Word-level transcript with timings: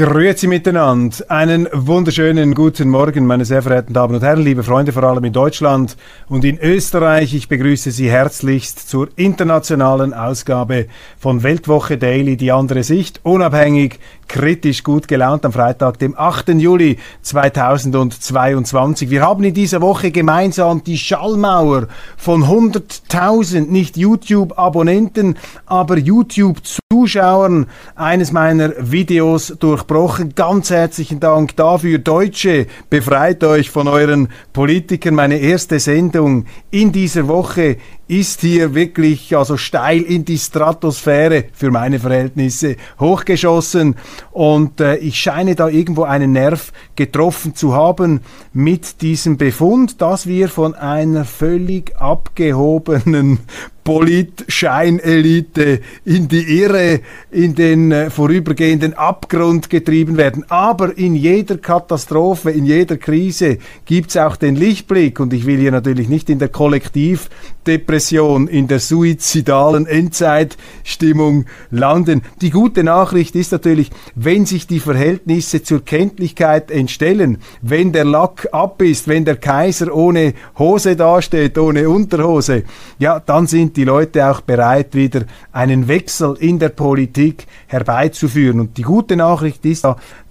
Grüezi 0.00 0.46
miteinander. 0.46 1.28
Einen 1.28 1.66
wunderschönen 1.72 2.54
guten 2.54 2.88
Morgen, 2.88 3.26
meine 3.26 3.44
sehr 3.44 3.62
verehrten 3.62 3.94
Damen 3.94 4.14
und 4.14 4.22
Herren, 4.22 4.44
liebe 4.44 4.62
Freunde, 4.62 4.92
vor 4.92 5.02
allem 5.02 5.24
in 5.24 5.32
Deutschland 5.32 5.96
und 6.28 6.44
in 6.44 6.56
Österreich. 6.60 7.34
Ich 7.34 7.48
begrüße 7.48 7.90
Sie 7.90 8.08
herzlichst 8.08 8.88
zur 8.88 9.08
internationalen 9.16 10.14
Ausgabe 10.14 10.86
von 11.18 11.42
Weltwoche 11.42 11.98
Daily, 11.98 12.36
die 12.36 12.52
andere 12.52 12.84
Sicht, 12.84 13.18
unabhängig, 13.24 13.98
kritisch, 14.28 14.84
gut 14.84 15.08
gelaunt 15.08 15.44
am 15.44 15.52
Freitag, 15.52 15.98
dem 15.98 16.16
8. 16.16 16.50
Juli 16.50 16.98
2022. 17.22 19.10
Wir 19.10 19.22
haben 19.22 19.42
in 19.42 19.54
dieser 19.54 19.80
Woche 19.80 20.10
gemeinsam 20.10 20.84
die 20.84 20.98
Schallmauer 20.98 21.88
von 22.16 22.44
100.000, 22.44 23.66
nicht 23.68 23.96
YouTube-Abonnenten, 23.96 25.36
aber 25.66 25.98
YouTube-Zuschauern 25.98 27.66
eines 27.96 28.30
meiner 28.30 28.72
Videos 28.78 29.54
durchbrochen. 29.58 30.34
Ganz 30.34 30.70
herzlichen 30.70 31.20
Dank 31.20 31.56
dafür. 31.56 31.98
Deutsche, 31.98 32.66
befreit 32.90 33.42
euch 33.42 33.70
von 33.70 33.88
euren 33.88 34.28
Politikern. 34.52 35.14
Meine 35.14 35.38
erste 35.38 35.80
Sendung 35.80 36.44
in 36.70 36.92
dieser 36.92 37.28
Woche 37.28 37.78
ist 38.08 38.40
hier 38.40 38.74
wirklich 38.74 39.36
also 39.36 39.56
steil 39.56 40.00
in 40.00 40.24
die 40.24 40.38
Stratosphäre 40.38 41.44
für 41.52 41.70
meine 41.70 42.00
Verhältnisse 42.00 42.76
hochgeschossen. 42.98 43.96
Und 44.32 44.80
äh, 44.80 44.96
ich 44.96 45.20
scheine 45.20 45.54
da 45.54 45.68
irgendwo 45.68 46.04
einen 46.04 46.32
Nerv 46.32 46.72
getroffen 46.96 47.54
zu 47.54 47.74
haben 47.74 48.20
mit 48.52 49.02
diesem 49.02 49.36
Befund, 49.36 50.00
dass 50.00 50.26
wir 50.26 50.48
von 50.48 50.74
einer 50.74 51.26
völlig 51.26 51.96
abgehobenen 51.96 53.40
Polit-Scheinelite 53.88 55.80
in 56.04 56.28
die 56.28 56.60
Irre, 56.60 57.00
in 57.30 57.54
den 57.54 57.90
äh, 57.90 58.10
vorübergehenden 58.10 58.92
Abgrund 58.92 59.70
getrieben 59.70 60.18
werden. 60.18 60.44
Aber 60.50 60.98
in 60.98 61.14
jeder 61.14 61.56
Katastrophe, 61.56 62.50
in 62.50 62.66
jeder 62.66 62.98
Krise 62.98 63.56
gibt's 63.86 64.18
auch 64.18 64.36
den 64.36 64.56
Lichtblick. 64.56 65.20
Und 65.20 65.32
ich 65.32 65.46
will 65.46 65.56
hier 65.56 65.72
natürlich 65.72 66.10
nicht 66.10 66.28
in 66.28 66.38
der 66.38 66.50
Kollektivdepression, 66.50 68.46
in 68.46 68.68
der 68.68 68.80
suizidalen 68.80 69.86
Endzeitstimmung 69.86 71.46
landen. 71.70 72.20
Die 72.42 72.50
gute 72.50 72.84
Nachricht 72.84 73.34
ist 73.36 73.52
natürlich, 73.52 73.88
wenn 74.14 74.44
sich 74.44 74.66
die 74.66 74.80
Verhältnisse 74.80 75.62
zur 75.62 75.82
Kenntlichkeit 75.82 76.70
entstellen, 76.70 77.38
wenn 77.62 77.92
der 77.92 78.04
Lack 78.04 78.48
ab 78.52 78.82
ist, 78.82 79.08
wenn 79.08 79.24
der 79.24 79.36
Kaiser 79.36 79.94
ohne 79.94 80.34
Hose 80.58 80.94
dasteht, 80.94 81.56
ohne 81.56 81.88
Unterhose, 81.88 82.64
ja, 82.98 83.18
dann 83.18 83.46
sind 83.46 83.77
die 83.78 83.84
Leute 83.84 84.28
auch 84.28 84.40
bereit, 84.40 84.96
wieder 84.96 85.22
einen 85.52 85.86
Wechsel 85.86 86.36
in 86.40 86.58
der 86.58 86.70
Politik 86.70 87.46
herbeizuführen. 87.68 88.58
Und 88.58 88.76
die 88.76 88.82
gute 88.82 89.14
Nachricht 89.14 89.64
ist, 89.64 89.86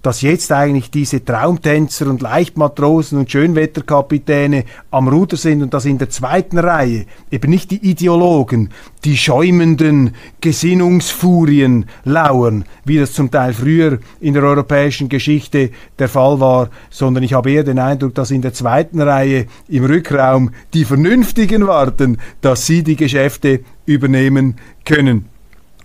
dass 0.08 0.22
jetzt 0.22 0.50
eigentlich 0.52 0.90
diese 0.90 1.22
Traumtänzer 1.22 2.06
und 2.06 2.22
Leichtmatrosen 2.22 3.18
und 3.18 3.30
Schönwetterkapitäne 3.30 4.64
am 4.90 5.06
Ruder 5.06 5.36
sind 5.36 5.62
und 5.62 5.74
dass 5.74 5.84
in 5.84 5.98
der 5.98 6.08
zweiten 6.08 6.56
Reihe 6.56 7.04
eben 7.30 7.50
nicht 7.50 7.70
die 7.70 7.90
Ideologen, 7.90 8.70
die 9.04 9.18
schäumenden 9.18 10.14
Gesinnungsfurien 10.40 11.84
lauern, 12.04 12.64
wie 12.86 12.96
das 12.96 13.12
zum 13.12 13.30
Teil 13.30 13.52
früher 13.52 13.98
in 14.18 14.32
der 14.32 14.44
europäischen 14.44 15.10
Geschichte 15.10 15.72
der 15.98 16.08
Fall 16.08 16.40
war, 16.40 16.70
sondern 16.88 17.22
ich 17.22 17.34
habe 17.34 17.50
eher 17.50 17.64
den 17.64 17.78
Eindruck, 17.78 18.14
dass 18.14 18.30
in 18.30 18.40
der 18.40 18.54
zweiten 18.54 19.02
Reihe 19.02 19.44
im 19.68 19.84
Rückraum 19.84 20.52
die 20.72 20.86
Vernünftigen 20.86 21.66
warten, 21.66 22.16
dass 22.40 22.64
sie 22.64 22.82
die 22.82 22.96
Geschäfte 22.96 23.60
übernehmen 23.84 24.56
können. 24.86 25.26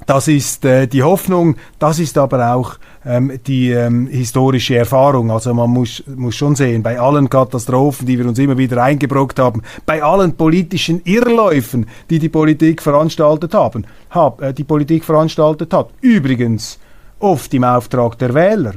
Das 0.05 0.27
ist 0.27 0.65
äh, 0.65 0.87
die 0.87 1.03
Hoffnung, 1.03 1.55
das 1.79 1.99
ist 1.99 2.17
aber 2.17 2.53
auch 2.53 2.75
ähm, 3.05 3.39
die 3.47 3.71
ähm, 3.71 4.07
historische 4.07 4.75
Erfahrung. 4.75 5.31
Also 5.31 5.53
man 5.53 5.69
muss, 5.69 6.03
muss 6.15 6.35
schon 6.35 6.55
sehen, 6.55 6.83
bei 6.83 6.99
allen 6.99 7.29
Katastrophen, 7.29 8.05
die 8.05 8.17
wir 8.17 8.27
uns 8.27 8.39
immer 8.39 8.57
wieder 8.57 8.83
eingebrockt 8.83 9.39
haben, 9.39 9.61
bei 9.85 10.03
allen 10.03 10.35
politischen 10.35 11.01
Irrläufen, 11.05 11.87
die 12.09 12.19
die 12.19 12.29
Politik 12.29 12.81
veranstaltet 12.81 13.53
haben, 13.53 13.85
hab, 14.09 14.41
äh, 14.41 14.53
die 14.53 14.63
Politik 14.63 15.05
veranstaltet 15.05 15.73
hat, 15.73 15.89
übrigens 16.01 16.79
oft 17.19 17.53
im 17.53 17.63
Auftrag 17.63 18.17
der 18.19 18.33
Wähler, 18.33 18.73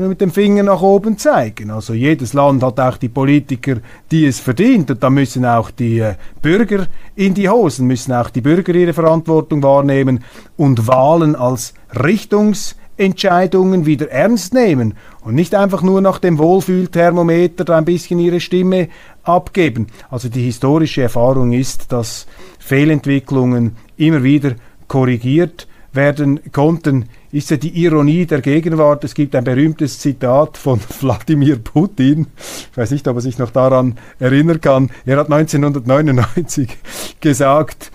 mit 0.00 0.20
dem 0.20 0.30
Finger 0.30 0.62
nach 0.62 0.82
oben 0.82 1.18
zeigen. 1.18 1.70
Also 1.70 1.94
jedes 1.94 2.32
Land 2.32 2.62
hat 2.62 2.80
auch 2.80 2.96
die 2.96 3.08
Politiker, 3.08 3.76
die 4.10 4.26
es 4.26 4.40
verdient. 4.40 4.90
Und 4.90 5.02
da 5.02 5.10
müssen 5.10 5.44
auch 5.44 5.70
die 5.70 5.98
äh, 5.98 6.14
Bürger 6.40 6.86
in 7.14 7.34
die 7.34 7.48
Hosen, 7.48 7.86
müssen 7.86 8.12
auch 8.12 8.30
die 8.30 8.40
Bürger 8.40 8.74
ihre 8.74 8.92
Verantwortung 8.92 9.62
wahrnehmen 9.62 10.24
und 10.56 10.86
Wahlen 10.86 11.36
als 11.36 11.74
Richtungsentscheidungen 11.94 13.86
wieder 13.86 14.10
ernst 14.10 14.54
nehmen 14.54 14.94
und 15.22 15.34
nicht 15.34 15.54
einfach 15.54 15.82
nur 15.82 16.00
nach 16.00 16.18
dem 16.18 16.38
Wohlfühlthermometer 16.38 17.76
ein 17.76 17.84
bisschen 17.84 18.18
ihre 18.18 18.40
Stimme 18.40 18.88
abgeben. 19.22 19.88
Also 20.10 20.28
die 20.28 20.42
historische 20.42 21.02
Erfahrung 21.02 21.52
ist, 21.52 21.92
dass 21.92 22.26
Fehlentwicklungen 22.58 23.76
immer 23.96 24.22
wieder 24.22 24.52
korrigiert 24.88 25.66
werden 25.92 26.40
konnten 26.52 27.06
ist 27.30 27.50
ja 27.50 27.56
die 27.56 27.82
Ironie 27.82 28.26
der 28.26 28.40
Gegenwart. 28.40 29.04
Es 29.04 29.14
gibt 29.14 29.34
ein 29.34 29.44
berühmtes 29.44 29.98
Zitat 29.98 30.56
von 30.58 30.80
Wladimir 31.00 31.56
Putin. 31.58 32.26
Ich 32.70 32.76
weiß 32.76 32.90
nicht, 32.90 33.08
ob 33.08 33.16
er 33.16 33.20
sich 33.22 33.38
noch 33.38 33.50
daran 33.50 33.96
erinnern 34.18 34.60
kann. 34.60 34.90
Er 35.06 35.18
hat 35.18 35.32
1999 35.32 36.76
gesagt, 37.20 37.90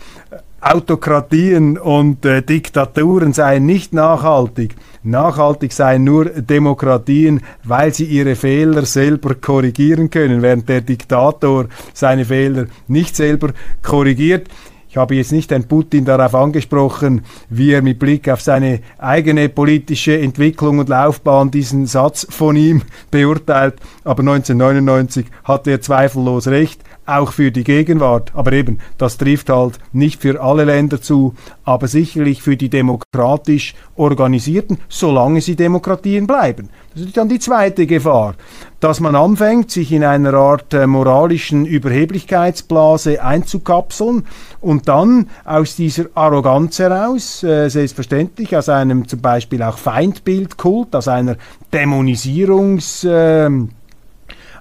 Autokratien 0.60 1.78
und 1.78 2.26
äh, 2.26 2.42
Diktaturen 2.42 3.32
seien 3.32 3.66
nicht 3.66 3.94
nachhaltig. 3.94 4.76
Nachhaltig 5.04 5.72
seien 5.72 6.04
nur 6.04 6.26
Demokratien, 6.26 7.42
weil 7.64 7.94
sie 7.94 8.06
ihre 8.06 8.36
Fehler 8.36 8.86
selber 8.86 9.36
korrigieren 9.36 10.10
können, 10.10 10.42
während 10.42 10.68
der 10.68 10.82
Diktator 10.82 11.68
seine 11.94 12.26
Fehler 12.26 12.66
nicht 12.88 13.16
selber 13.16 13.52
korrigiert. 13.84 14.50
Ich 14.98 15.00
habe 15.00 15.14
jetzt 15.14 15.32
nicht 15.32 15.52
Herrn 15.52 15.66
Putin 15.66 16.06
darauf 16.06 16.34
angesprochen, 16.34 17.22
wie 17.52 17.72
er 17.72 17.84
mit 17.84 18.00
Blick 18.00 18.28
auf 18.30 18.42
seine 18.42 18.80
eigene 18.98 19.48
politische 19.48 20.20
Entwicklung 20.20 20.80
und 20.80 20.90
Laufbahn 20.90 21.52
diesen 21.52 21.86
Satz 21.86 22.26
von 22.28 22.56
ihm 22.56 22.82
beurteilt, 23.12 23.76
aber 24.04 24.22
1999 24.22 25.28
hatte 25.44 25.70
er 25.70 25.82
zweifellos 25.82 26.48
recht 26.48 26.82
auch 27.08 27.32
für 27.32 27.52
die 27.52 27.64
Gegenwart. 27.64 28.32
Aber 28.36 28.54
eben, 28.54 28.80
das 28.98 29.18
trifft 29.18 29.50
halt 29.50 29.80
nicht 29.94 30.22
für 30.22 30.42
alle 30.42 30.66
Länder 30.66 31.02
zu, 31.02 31.34
aber 31.64 31.88
sicherlich 31.88 32.42
für 32.42 32.58
die 32.58 32.70
demokratisch 32.70 33.74
organisierten, 33.96 34.78
solange 34.90 35.42
sie 35.42 35.56
Demokratien 35.56 36.28
bleiben. 36.28 36.70
Das 36.94 37.06
ist 37.06 37.18
dann 37.18 37.30
die 37.30 37.40
zweite 37.40 37.86
Gefahr, 37.86 38.36
dass 38.80 39.00
man 39.00 39.16
anfängt, 39.16 39.72
sich 39.72 39.92
in 39.92 40.04
einer 40.04 40.34
Art 40.34 40.74
äh, 40.74 40.88
moralischen 40.88 41.66
Überheblichkeitsblase 41.66 43.24
einzukapseln 43.24 44.26
und 44.62 44.88
dann 44.88 45.30
aus 45.46 45.76
dieser 45.76 46.06
Arroganz 46.16 46.80
heraus, 46.80 47.44
äh, 47.44 47.70
selbstverständlich 47.70 48.56
aus 48.56 48.70
einem 48.70 49.08
zum 49.08 49.22
Beispiel 49.22 49.62
auch 49.62 49.78
Feindbildkult, 49.78 50.96
aus 50.96 51.08
einer 51.08 51.38
Dämonisierungs... 51.72 53.04
Äh, 53.04 53.50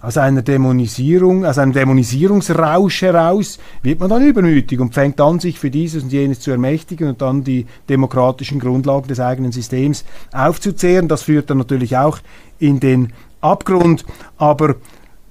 aus 0.02 0.16
einer 0.16 0.42
Dämonisierung, 0.42 1.44
aus 1.44 1.58
einem 1.58 1.72
Dämonisierungsrausch 1.72 3.02
heraus 3.02 3.58
wird 3.82 4.00
man 4.00 4.10
dann 4.10 4.24
übermütig 4.26 4.80
und 4.80 4.94
fängt 4.94 5.20
an, 5.20 5.40
sich 5.40 5.58
für 5.58 5.70
dieses 5.70 6.02
und 6.04 6.12
jenes 6.12 6.40
zu 6.40 6.50
ermächtigen 6.50 7.08
und 7.08 7.22
dann 7.22 7.44
die 7.44 7.66
demokratischen 7.88 8.60
Grundlagen 8.60 9.08
des 9.08 9.20
eigenen 9.20 9.52
Systems 9.52 10.04
aufzuzehren. 10.32 11.08
Das 11.08 11.22
führt 11.22 11.50
dann 11.50 11.58
natürlich 11.58 11.96
auch 11.96 12.18
in 12.58 12.80
den 12.80 13.12
Abgrund. 13.40 14.04
Aber 14.36 14.76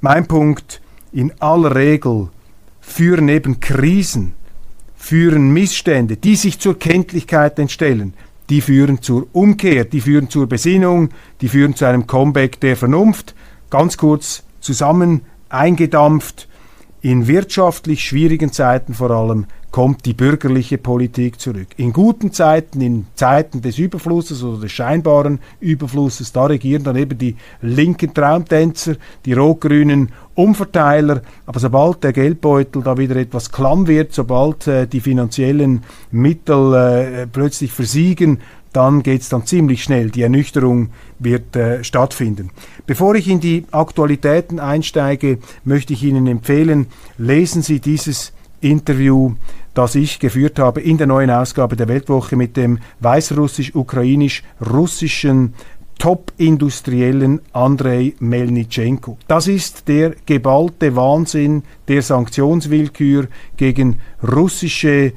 mein 0.01 0.27
Punkt, 0.27 0.81
in 1.11 1.33
aller 1.39 1.75
Regel 1.75 2.29
führen 2.81 3.29
eben 3.29 3.59
Krisen, 3.59 4.33
führen 4.95 5.51
Missstände, 5.51 6.17
die 6.17 6.35
sich 6.35 6.59
zur 6.59 6.77
Kenntlichkeit 6.77 7.57
entstellen, 7.59 8.13
die 8.49 8.61
führen 8.61 9.01
zur 9.01 9.27
Umkehr, 9.33 9.85
die 9.85 10.01
führen 10.01 10.29
zur 10.29 10.47
Besinnung, 10.47 11.09
die 11.41 11.49
führen 11.49 11.75
zu 11.75 11.85
einem 11.85 12.05
Comeback 12.05 12.59
der 12.59 12.77
Vernunft. 12.77 13.33
Ganz 13.69 13.97
kurz 13.97 14.43
zusammen 14.65 15.21
eingedampft. 15.49 16.47
In 17.01 17.27
wirtschaftlich 17.27 18.03
schwierigen 18.03 18.51
Zeiten 18.51 18.95
vor 18.95 19.11
allem 19.11 19.45
kommt 19.69 20.05
die 20.05 20.13
bürgerliche 20.13 20.77
Politik 20.77 21.39
zurück. 21.39 21.67
In 21.77 21.93
guten 21.93 22.31
Zeiten, 22.31 22.81
in 22.81 23.05
Zeiten 23.13 23.61
des 23.61 23.77
Überflusses 23.77 24.41
oder 24.41 24.61
des 24.61 24.71
scheinbaren 24.71 25.39
Überflusses, 25.59 26.31
da 26.31 26.45
regieren 26.45 26.83
dann 26.83 26.95
eben 26.95 27.17
die 27.17 27.35
linken 27.61 28.13
Traumtänzer, 28.13 28.95
die 29.25 29.33
rot-grünen 29.33 30.13
Umverteiler. 30.33 31.21
Aber 31.45 31.59
sobald 31.59 32.03
der 32.03 32.13
Geldbeutel 32.13 32.81
da 32.81 32.97
wieder 32.97 33.17
etwas 33.17 33.51
klamm 33.51 33.85
wird, 33.85 34.13
sobald 34.13 34.65
äh, 34.65 34.87
die 34.87 35.01
finanziellen 35.01 35.83
Mittel 36.09 36.73
äh, 36.73 37.27
plötzlich 37.27 37.71
versiegen, 37.71 38.39
dann 38.75 39.03
geht 39.03 39.21
es 39.21 39.29
dann 39.29 39.45
ziemlich 39.45 39.83
schnell. 39.83 40.09
Die 40.09 40.21
Ernüchterung 40.21 40.89
wird 41.19 41.55
äh, 41.55 41.83
stattfinden. 41.83 42.51
Bevor 42.85 43.15
ich 43.15 43.27
in 43.27 43.39
die 43.39 43.65
Aktualitäten 43.71 44.59
einsteige, 44.59 45.39
möchte 45.63 45.93
ich 45.93 46.03
Ihnen 46.03 46.27
empfehlen, 46.27 46.87
lesen 47.17 47.61
Sie 47.61 47.79
dieses 47.79 48.33
Interview 48.61 49.35
das 49.75 49.93
ich 49.93 50.17
geführt 50.19 50.57
habe 50.57 50.81
in 50.81 50.97
der 50.97 51.05
neuen 51.05 51.29
Ausgabe 51.29 51.75
der 51.75 51.87
Weltwoche 51.89 52.35
mit 52.37 52.57
dem 52.57 52.79
weißrussisch-ukrainisch-russischen 53.01 55.53
Top-Industriellen 55.99 57.41
Andrei 57.53 58.15
Melnitschenko. 58.19 59.19
Das 59.27 59.47
ist 59.47 59.87
der 59.87 60.15
geballte 60.25 60.95
Wahnsinn 60.95 61.61
der 61.87 62.01
Sanktionswillkür 62.01 63.27
gegen 63.57 63.99
russische 64.23 65.13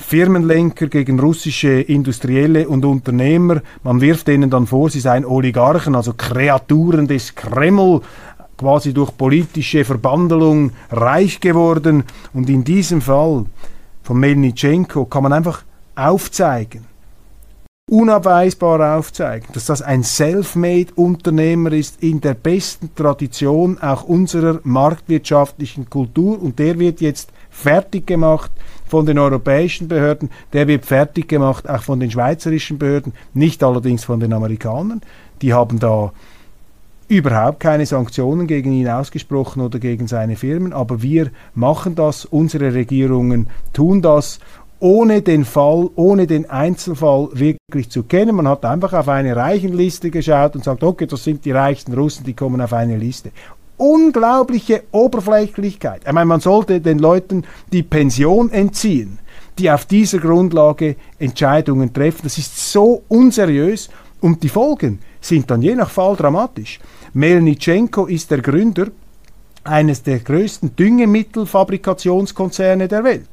Firmenlenker, 0.00 0.88
gegen 0.88 1.20
russische 1.20 1.80
Industrielle 1.80 2.68
und 2.68 2.84
Unternehmer. 2.84 3.62
Man 3.84 4.00
wirft 4.00 4.28
denen 4.28 4.50
dann 4.50 4.66
vor, 4.66 4.90
sie 4.90 5.00
seien 5.00 5.24
Oligarchen, 5.24 5.94
also 5.94 6.14
Kreaturen 6.16 7.06
des 7.06 7.34
Kreml, 7.34 8.00
quasi 8.56 8.92
durch 8.92 9.16
politische 9.16 9.84
Verbandelung 9.84 10.72
reich 10.90 11.40
geworden. 11.40 12.04
Und 12.32 12.48
in 12.50 12.64
diesem 12.64 13.00
Fall 13.00 13.44
von 14.02 14.18
Melnitschenko 14.18 15.04
kann 15.04 15.22
man 15.22 15.32
einfach 15.32 15.62
aufzeigen, 15.94 16.86
unabweisbar 17.88 18.96
aufzeigen, 18.96 19.48
dass 19.52 19.66
das 19.66 19.82
ein 19.82 20.02
Self-Made-Unternehmer 20.02 21.72
ist 21.72 22.02
in 22.02 22.20
der 22.20 22.34
besten 22.34 22.94
Tradition 22.94 23.78
auch 23.78 24.04
unserer 24.04 24.60
marktwirtschaftlichen 24.62 25.90
Kultur 25.90 26.40
und 26.40 26.58
der 26.58 26.78
wird 26.78 27.00
jetzt 27.00 27.32
fertig 27.50 28.06
gemacht 28.06 28.50
von 28.90 29.06
den 29.06 29.18
europäischen 29.18 29.88
Behörden, 29.88 30.30
der 30.52 30.68
wird 30.68 30.84
fertig 30.84 31.28
gemacht 31.28 31.68
auch 31.68 31.82
von 31.82 32.00
den 32.00 32.10
schweizerischen 32.10 32.78
Behörden, 32.78 33.12
nicht 33.32 33.62
allerdings 33.62 34.04
von 34.04 34.20
den 34.20 34.32
Amerikanern. 34.32 35.00
Die 35.42 35.54
haben 35.54 35.78
da 35.78 36.12
überhaupt 37.08 37.60
keine 37.60 37.86
Sanktionen 37.86 38.46
gegen 38.46 38.72
ihn 38.72 38.88
ausgesprochen 38.88 39.62
oder 39.62 39.78
gegen 39.78 40.06
seine 40.06 40.36
Firmen, 40.36 40.72
aber 40.72 41.02
wir 41.02 41.30
machen 41.54 41.94
das, 41.94 42.24
unsere 42.24 42.74
Regierungen 42.74 43.48
tun 43.72 44.02
das 44.02 44.38
ohne 44.80 45.20
den 45.20 45.44
Fall, 45.44 45.90
ohne 45.94 46.26
den 46.26 46.48
Einzelfall 46.48 47.28
wirklich 47.32 47.90
zu 47.90 48.02
kennen. 48.02 48.34
Man 48.34 48.48
hat 48.48 48.64
einfach 48.64 48.94
auf 48.94 49.08
eine 49.08 49.36
Reichenliste 49.36 50.10
geschaut 50.10 50.56
und 50.56 50.64
sagt, 50.64 50.82
okay, 50.82 51.06
das 51.06 51.22
sind 51.22 51.44
die 51.44 51.52
reichsten 51.52 51.92
Russen, 51.92 52.24
die 52.24 52.32
kommen 52.32 52.60
auf 52.60 52.72
eine 52.72 52.96
Liste. 52.96 53.30
Unglaubliche 53.80 54.84
Oberflächlichkeit. 54.92 56.02
Ich 56.06 56.12
meine, 56.12 56.26
man 56.26 56.40
sollte 56.40 56.82
den 56.82 56.98
Leuten 56.98 57.44
die 57.72 57.82
Pension 57.82 58.50
entziehen, 58.50 59.18
die 59.58 59.70
auf 59.70 59.86
dieser 59.86 60.18
Grundlage 60.18 60.96
Entscheidungen 61.18 61.90
treffen. 61.90 62.20
Das 62.24 62.36
ist 62.36 62.72
so 62.72 63.04
unseriös 63.08 63.88
und 64.20 64.42
die 64.42 64.50
Folgen 64.50 64.98
sind 65.22 65.50
dann 65.50 65.62
je 65.62 65.74
nach 65.74 65.88
Fall 65.88 66.14
dramatisch. 66.14 66.78
Melnitschenko 67.14 68.04
ist 68.04 68.30
der 68.30 68.42
Gründer 68.42 68.88
eines 69.64 70.02
der 70.02 70.18
größten 70.18 70.76
Düngemittelfabrikationskonzerne 70.76 72.86
der 72.86 73.02
Welt. 73.02 73.29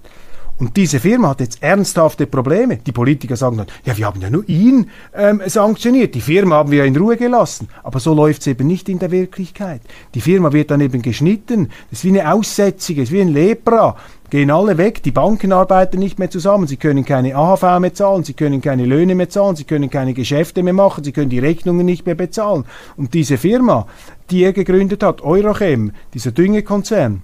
Und 0.59 0.75
diese 0.75 0.99
Firma 0.99 1.29
hat 1.29 1.39
jetzt 1.39 1.61
ernsthafte 1.61 2.25
Probleme. 2.25 2.77
Die 2.77 2.91
Politiker 2.91 3.35
sagen 3.35 3.57
dann, 3.57 3.67
ja, 3.85 3.95
wir 3.95 4.05
haben 4.05 4.21
ja 4.21 4.29
nur 4.29 4.47
ihn 4.49 4.89
ähm, 5.15 5.41
sanktioniert, 5.45 6.15
die 6.15 6.21
Firma 6.21 6.55
haben 6.55 6.71
wir 6.71 6.83
in 6.85 6.95
Ruhe 6.95 7.15
gelassen. 7.15 7.69
Aber 7.83 7.99
so 7.99 8.13
läuft 8.13 8.41
es 8.41 8.47
eben 8.47 8.67
nicht 8.67 8.89
in 8.89 8.97
der 8.97 9.11
Wirklichkeit. 9.11 9.81
Die 10.15 10.21
Firma 10.21 10.53
wird 10.53 10.71
dann 10.71 10.81
eben 10.81 11.01
geschnitten, 11.01 11.69
das 11.91 11.99
ist 11.99 12.05
wie 12.05 12.19
eine 12.19 12.33
Aussätzige, 12.33 13.01
das 13.01 13.09
ist 13.09 13.13
wie 13.13 13.21
ein 13.21 13.33
Lepra 13.33 13.95
gehen 14.29 14.51
alle 14.51 14.77
weg, 14.77 15.03
die 15.03 15.11
Banken 15.11 15.53
arbeiten 15.53 15.99
nicht 15.99 16.19
mehr 16.19 16.29
zusammen, 16.29 16.67
sie 16.67 16.77
können 16.77 17.05
keine 17.05 17.35
AHV 17.35 17.79
mehr 17.79 17.93
zahlen, 17.93 18.23
sie 18.23 18.33
können 18.33 18.61
keine 18.61 18.85
Löhne 18.85 19.15
mehr 19.15 19.29
zahlen, 19.29 19.55
sie 19.55 19.63
können 19.63 19.89
keine 19.89 20.13
Geschäfte 20.13 20.63
mehr 20.63 20.73
machen, 20.73 21.03
sie 21.03 21.11
können 21.11 21.29
die 21.29 21.39
Rechnungen 21.39 21.85
nicht 21.85 22.05
mehr 22.05 22.15
bezahlen. 22.15 22.65
Und 22.97 23.13
diese 23.13 23.37
Firma, 23.37 23.87
die 24.29 24.43
er 24.43 24.53
gegründet 24.53 25.03
hat, 25.03 25.21
Eurochem, 25.21 25.91
dieser 26.13 26.31
Düngekonzern, 26.31 27.21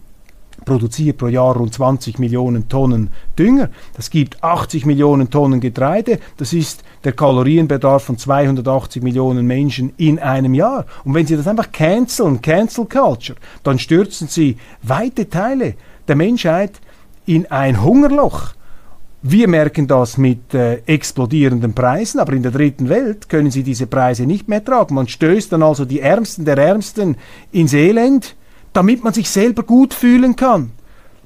produziert 0.65 1.17
pro 1.17 1.27
Jahr 1.27 1.55
rund 1.55 1.73
20 1.73 2.19
Millionen 2.19 2.69
Tonnen 2.69 3.09
Dünger. 3.37 3.69
Das 3.95 4.09
gibt 4.09 4.43
80 4.43 4.85
Millionen 4.85 5.29
Tonnen 5.29 5.59
Getreide. 5.59 6.19
Das 6.37 6.53
ist 6.53 6.83
der 7.03 7.13
Kalorienbedarf 7.13 8.03
von 8.03 8.17
280 8.17 9.03
Millionen 9.03 9.45
Menschen 9.45 9.93
in 9.97 10.19
einem 10.19 10.53
Jahr. 10.53 10.85
Und 11.03 11.13
wenn 11.13 11.25
Sie 11.25 11.35
das 11.35 11.47
einfach 11.47 11.71
canceln, 11.71 12.41
Cancel 12.41 12.85
Culture, 12.85 13.37
dann 13.63 13.79
stürzen 13.79 14.27
Sie 14.27 14.57
weite 14.81 15.29
Teile 15.29 15.75
der 16.07 16.15
Menschheit 16.15 16.79
in 17.25 17.49
ein 17.51 17.81
Hungerloch. 17.81 18.53
Wir 19.25 19.47
merken 19.47 19.87
das 19.87 20.17
mit 20.17 20.53
äh, 20.53 20.81
explodierenden 20.85 21.73
Preisen, 21.73 22.19
aber 22.19 22.33
in 22.33 22.43
der 22.43 22.51
dritten 22.51 22.89
Welt 22.89 23.29
können 23.29 23.51
sie 23.51 23.63
diese 23.63 23.87
Preise 23.87 24.25
nicht 24.25 24.49
mehr 24.49 24.63
tragen. 24.63 24.95
Man 24.95 25.07
stößt 25.07 25.53
dann 25.53 25.63
also 25.63 25.85
die 25.85 26.01
Ärmsten 26.01 26.43
der 26.43 26.57
Ärmsten 26.57 27.15
ins 27.53 27.73
Elend, 27.73 28.35
damit 28.73 29.03
man 29.03 29.13
sich 29.13 29.29
selber 29.29 29.63
gut 29.63 29.93
fühlen 29.93 30.35
kann. 30.35 30.71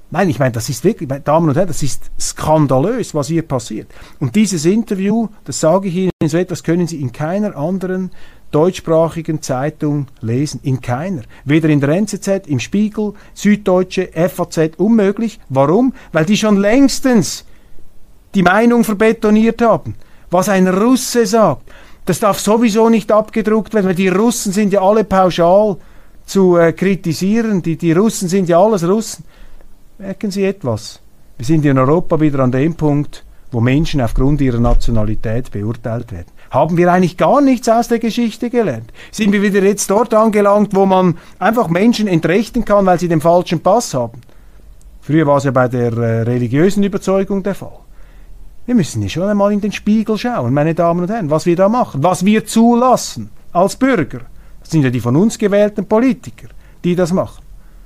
Nein, 0.09 0.29
ich 0.29 0.39
meine, 0.39 0.53
das 0.53 0.69
ist 0.69 0.85
wirklich, 0.85 1.09
meine 1.09 1.21
Damen 1.21 1.49
und 1.49 1.55
Herren, 1.55 1.67
das 1.67 1.83
ist 1.83 2.11
skandalös, 2.19 3.13
was 3.13 3.27
hier 3.27 3.41
passiert. 3.41 3.87
Und 4.19 4.35
dieses 4.35 4.63
Interview, 4.63 5.27
das 5.43 5.59
sage 5.59 5.89
ich 5.89 5.95
Ihnen, 5.95 6.11
so 6.25 6.37
etwas 6.37 6.63
können 6.63 6.87
Sie 6.87 7.01
in 7.01 7.11
keiner 7.11 7.57
anderen 7.57 8.11
deutschsprachigen 8.51 9.41
Zeitung 9.41 10.07
lesen? 10.21 10.61
In 10.63 10.81
keiner. 10.81 11.23
Weder 11.43 11.67
in 11.69 11.81
der 11.81 11.89
NZZ, 11.89 12.47
im 12.47 12.59
Spiegel, 12.59 13.13
Süddeutsche, 13.33 14.09
FAZ, 14.13 14.77
unmöglich. 14.77 15.39
Warum? 15.49 15.93
Weil 16.13 16.25
die 16.25 16.37
schon 16.37 16.57
längstens 16.57 17.45
die 18.33 18.43
Meinung 18.43 18.83
verbetoniert 18.83 19.61
haben. 19.61 19.95
Was 20.29 20.49
ein 20.49 20.67
Russe 20.67 21.25
sagt, 21.25 21.63
das 22.05 22.19
darf 22.19 22.39
sowieso 22.39 22.89
nicht 22.89 23.11
abgedruckt 23.11 23.73
werden, 23.73 23.87
weil 23.87 23.95
die 23.95 24.07
Russen 24.07 24.53
sind 24.53 24.71
ja 24.71 24.81
alle 24.81 25.03
pauschal 25.03 25.77
zu 26.27 26.57
äh, 26.57 26.73
kritisieren. 26.73 27.63
Die, 27.63 27.77
die 27.77 27.93
Russen 27.93 28.29
sind 28.29 28.49
ja 28.49 28.61
alles 28.61 28.87
Russen. 28.87 29.25
Merken 29.97 30.29
Sie 30.29 30.43
etwas? 30.45 30.99
Wir 31.37 31.45
sind 31.45 31.65
in 31.65 31.77
Europa 31.77 32.19
wieder 32.19 32.39
an 32.39 32.51
dem 32.51 32.75
Punkt, 32.75 33.23
wo 33.51 33.61
Menschen 33.61 34.01
aufgrund 34.01 34.41
ihrer 34.41 34.59
Nationalität 34.59 35.51
beurteilt 35.51 36.11
werden. 36.11 36.27
Haben 36.51 36.77
wir 36.77 36.91
eigentlich 36.91 37.17
gar 37.17 37.41
nichts 37.41 37.67
aus 37.67 37.87
der 37.87 37.99
Geschichte 37.99 38.49
gelernt? 38.49 38.91
Sind 39.11 39.31
wir 39.31 39.41
wieder 39.41 39.63
jetzt 39.63 39.89
dort 39.89 40.13
angelangt, 40.13 40.75
wo 40.75 40.85
man 40.85 41.17
einfach 41.39 41.69
Menschen 41.69 42.07
entrechten 42.07 42.63
kann, 42.65 42.85
weil 42.85 42.99
sie 42.99 43.07
den 43.07 43.21
falschen 43.21 43.61
Pass 43.61 43.93
haben? 43.93 44.21
Früher 45.01 45.25
war 45.25 45.37
es 45.37 45.45
ja 45.45 45.51
bei 45.51 45.67
der 45.67 45.93
äh, 45.93 46.21
religiösen 46.23 46.83
Überzeugung 46.83 47.43
der 47.43 47.55
Fall. 47.55 47.79
Wir 48.65 48.75
müssen 48.75 49.01
hier 49.01 49.09
schon 49.09 49.29
einmal 49.29 49.53
in 49.53 49.61
den 49.61 49.71
Spiegel 49.71 50.17
schauen, 50.17 50.53
meine 50.53 50.75
Damen 50.75 51.01
und 51.01 51.09
Herren, 51.09 51.29
was 51.29 51.45
wir 51.45 51.55
da 51.55 51.69
machen, 51.69 52.03
was 52.03 52.25
wir 52.25 52.45
zulassen 52.45 53.29
als 53.53 53.77
Bürger. 53.77 54.21
Das 54.67 54.73
sind 54.73 54.83
ja 54.83 54.89
die 54.89 54.99
von 54.99 55.15
uns 55.15 55.37
gewählten 55.37 55.85
Politiker, 55.85 56.49
die 56.83 56.93
das 56.93 57.13
machen. 57.13 57.41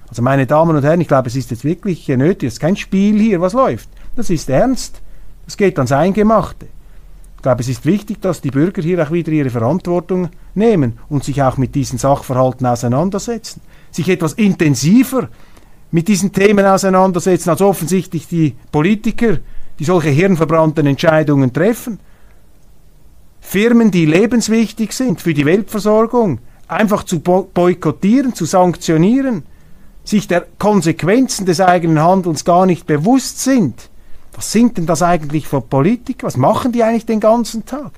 Also 0.09 0.23
meine 0.23 0.47
Damen 0.47 0.75
und 0.75 0.81
Herren, 0.81 0.99
ich 0.99 1.07
glaube, 1.07 1.27
es 1.27 1.35
ist 1.35 1.51
jetzt 1.51 1.63
wirklich 1.63 2.07
nötig, 2.07 2.47
es 2.47 2.53
ist 2.53 2.59
kein 2.59 2.75
Spiel 2.75 3.19
hier, 3.19 3.39
was 3.39 3.53
läuft. 3.53 3.87
Das 4.15 4.31
ist 4.31 4.49
ernst. 4.49 4.99
Es 5.45 5.57
geht 5.57 5.77
ans 5.77 5.91
Eingemachte. 5.91 6.65
Ich 7.35 7.43
glaube, 7.43 7.61
es 7.61 7.67
ist 7.67 7.85
wichtig, 7.85 8.19
dass 8.19 8.41
die 8.41 8.49
Bürger 8.49 8.81
hier 8.81 9.05
auch 9.05 9.11
wieder 9.11 9.31
ihre 9.31 9.51
Verantwortung 9.51 10.29
nehmen 10.55 10.97
und 11.07 11.23
sich 11.23 11.43
auch 11.43 11.57
mit 11.57 11.75
diesen 11.75 11.99
Sachverhalten 11.99 12.65
auseinandersetzen. 12.65 13.61
Sich 13.91 14.09
etwas 14.09 14.33
intensiver 14.33 15.29
mit 15.91 16.07
diesen 16.07 16.31
Themen 16.31 16.65
auseinandersetzen, 16.65 17.51
als 17.51 17.61
offensichtlich 17.61 18.27
die 18.27 18.55
Politiker, 18.71 19.37
die 19.77 19.85
solche 19.85 20.09
hirnverbrannten 20.09 20.87
Entscheidungen 20.87 21.53
treffen. 21.53 21.99
Firmen, 23.39 23.91
die 23.91 24.07
lebenswichtig 24.07 24.93
sind 24.93 25.21
für 25.21 25.35
die 25.35 25.45
Weltversorgung, 25.45 26.39
einfach 26.71 27.03
zu 27.03 27.19
boykottieren, 27.19 28.33
zu 28.33 28.45
sanktionieren, 28.45 29.43
sich 30.03 30.27
der 30.27 30.45
Konsequenzen 30.57 31.45
des 31.45 31.61
eigenen 31.61 32.01
Handelns 32.01 32.45
gar 32.45 32.65
nicht 32.65 32.87
bewusst 32.87 33.43
sind 33.43 33.91
was 34.33 34.51
sind 34.51 34.77
denn 34.77 34.85
das 34.85 35.03
eigentlich 35.03 35.47
für 35.47 35.61
Politiker? 35.61 36.27
Was 36.27 36.37
machen 36.37 36.71
die 36.71 36.83
eigentlich 36.83 37.05
den 37.05 37.19
ganzen 37.19 37.65
Tag? 37.65 37.91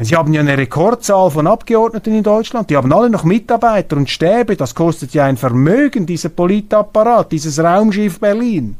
Sie 0.00 0.16
haben 0.16 0.32
ja 0.32 0.40
eine 0.40 0.56
Rekordzahl 0.56 1.30
von 1.30 1.46
Abgeordneten 1.46 2.14
in 2.14 2.22
Deutschland. 2.22 2.70
Die 2.70 2.76
haben 2.76 2.92
alle 2.92 3.10
noch 3.10 3.24
Mitarbeiter 3.24 3.96
und 3.96 4.08
Stäbe. 4.08 4.56
Das 4.56 4.74
kostet 4.74 5.12
ja 5.12 5.26
ein 5.26 5.36
Vermögen, 5.36 6.06
dieser 6.06 6.30
Politapparat, 6.30 7.30
dieses 7.30 7.58
Raumschiff 7.58 8.18
Berlin. 8.18 8.76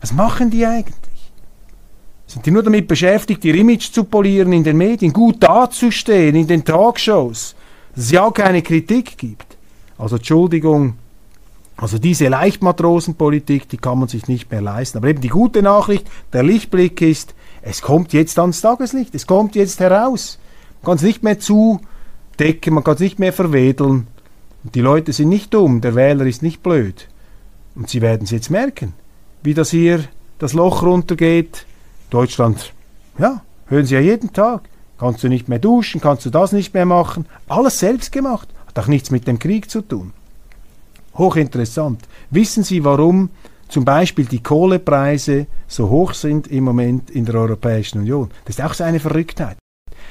Was 0.00 0.12
machen 0.12 0.50
die 0.50 0.64
eigentlich? 0.66 1.32
Sind 2.26 2.46
die 2.46 2.50
nur 2.50 2.62
damit 2.62 2.86
beschäftigt, 2.86 3.44
ihr 3.44 3.54
Image 3.56 3.90
zu 3.90 4.04
polieren 4.04 4.52
in 4.52 4.62
den 4.62 4.76
Medien, 4.76 5.12
gut 5.12 5.42
dazustehen 5.42 6.36
in 6.36 6.46
den 6.46 6.64
Talkshows, 6.64 7.56
dass 7.94 8.04
es 8.04 8.10
ja 8.10 8.30
keine 8.30 8.62
Kritik 8.62 9.18
gibt? 9.18 9.56
Also 9.98 10.16
Entschuldigung, 10.16 10.94
also 11.76 11.98
diese 11.98 12.28
Leichtmatrosenpolitik, 12.28 13.68
die 13.68 13.78
kann 13.78 13.98
man 13.98 14.08
sich 14.08 14.28
nicht 14.28 14.50
mehr 14.50 14.60
leisten. 14.60 14.98
Aber 14.98 15.08
eben 15.08 15.20
die 15.20 15.28
gute 15.28 15.62
Nachricht, 15.62 16.06
der 16.32 16.42
Lichtblick 16.42 17.00
ist, 17.00 17.34
es 17.62 17.82
kommt 17.82 18.12
jetzt 18.12 18.38
ans 18.38 18.60
Tageslicht, 18.60 19.14
es 19.14 19.26
kommt 19.26 19.54
jetzt 19.54 19.80
heraus. 19.80 20.38
Man 20.82 20.86
kann 20.86 20.96
es 20.96 21.02
nicht 21.02 21.22
mehr 21.22 21.38
zudecken, 21.38 22.74
man 22.74 22.84
kann 22.84 22.94
es 22.94 23.00
nicht 23.00 23.18
mehr 23.18 23.32
verwedeln. 23.32 24.06
Die 24.62 24.80
Leute 24.80 25.12
sind 25.12 25.28
nicht 25.30 25.54
dumm, 25.54 25.80
der 25.80 25.94
Wähler 25.94 26.26
ist 26.26 26.42
nicht 26.42 26.62
blöd. 26.62 27.08
Und 27.74 27.88
sie 27.88 28.02
werden 28.02 28.24
es 28.24 28.30
jetzt 28.30 28.50
merken, 28.50 28.94
wie 29.42 29.54
das 29.54 29.70
hier 29.70 30.04
das 30.38 30.52
Loch 30.52 30.82
runtergeht. 30.82 31.66
Deutschland, 32.10 32.72
ja, 33.18 33.42
hören 33.66 33.86
Sie 33.86 33.94
ja 33.94 34.00
jeden 34.00 34.32
Tag. 34.32 34.69
Kannst 35.00 35.24
du 35.24 35.28
nicht 35.28 35.48
mehr 35.48 35.58
duschen, 35.58 35.98
kannst 35.98 36.26
du 36.26 36.30
das 36.30 36.52
nicht 36.52 36.74
mehr 36.74 36.84
machen. 36.84 37.24
Alles 37.48 37.78
selbst 37.78 38.12
gemacht. 38.12 38.50
Hat 38.66 38.78
auch 38.78 38.86
nichts 38.86 39.10
mit 39.10 39.26
dem 39.26 39.38
Krieg 39.38 39.70
zu 39.70 39.80
tun. 39.80 40.12
Hochinteressant. 41.14 42.02
Wissen 42.28 42.64
Sie, 42.64 42.84
warum 42.84 43.30
zum 43.70 43.86
Beispiel 43.86 44.26
die 44.26 44.42
Kohlepreise 44.42 45.46
so 45.66 45.88
hoch 45.88 46.12
sind 46.12 46.48
im 46.48 46.64
Moment 46.64 47.08
in 47.08 47.24
der 47.24 47.36
Europäischen 47.36 48.00
Union? 48.00 48.30
Das 48.44 48.58
ist 48.58 48.62
auch 48.62 48.74
so 48.74 48.84
eine 48.84 49.00
Verrücktheit. 49.00 49.56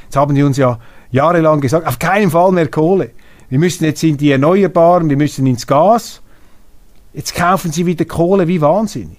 Jetzt 0.06 0.16
haben 0.16 0.34
die 0.34 0.42
uns 0.42 0.58
ja 0.58 0.80
jahrelang 1.12 1.62
gesagt, 1.62 1.86
auf 1.86 2.00
keinen 2.00 2.32
Fall 2.32 2.52
mehr 2.52 2.68
Kohle. 2.68 3.12
Wir 3.48 3.60
müssen 3.60 3.84
jetzt 3.84 4.04
in 4.04 4.18
die 4.18 4.32
Erneuerbaren, 4.32 5.08
wir 5.08 5.18
müssen 5.18 5.46
ins 5.46 5.68
Gas. 5.68 6.20
Jetzt 7.14 7.36
kaufen 7.36 7.72
sie 7.72 7.86
wieder 7.86 8.06
Kohle 8.06 8.48
wie 8.48 8.60
wahnsinnig. 8.60 9.19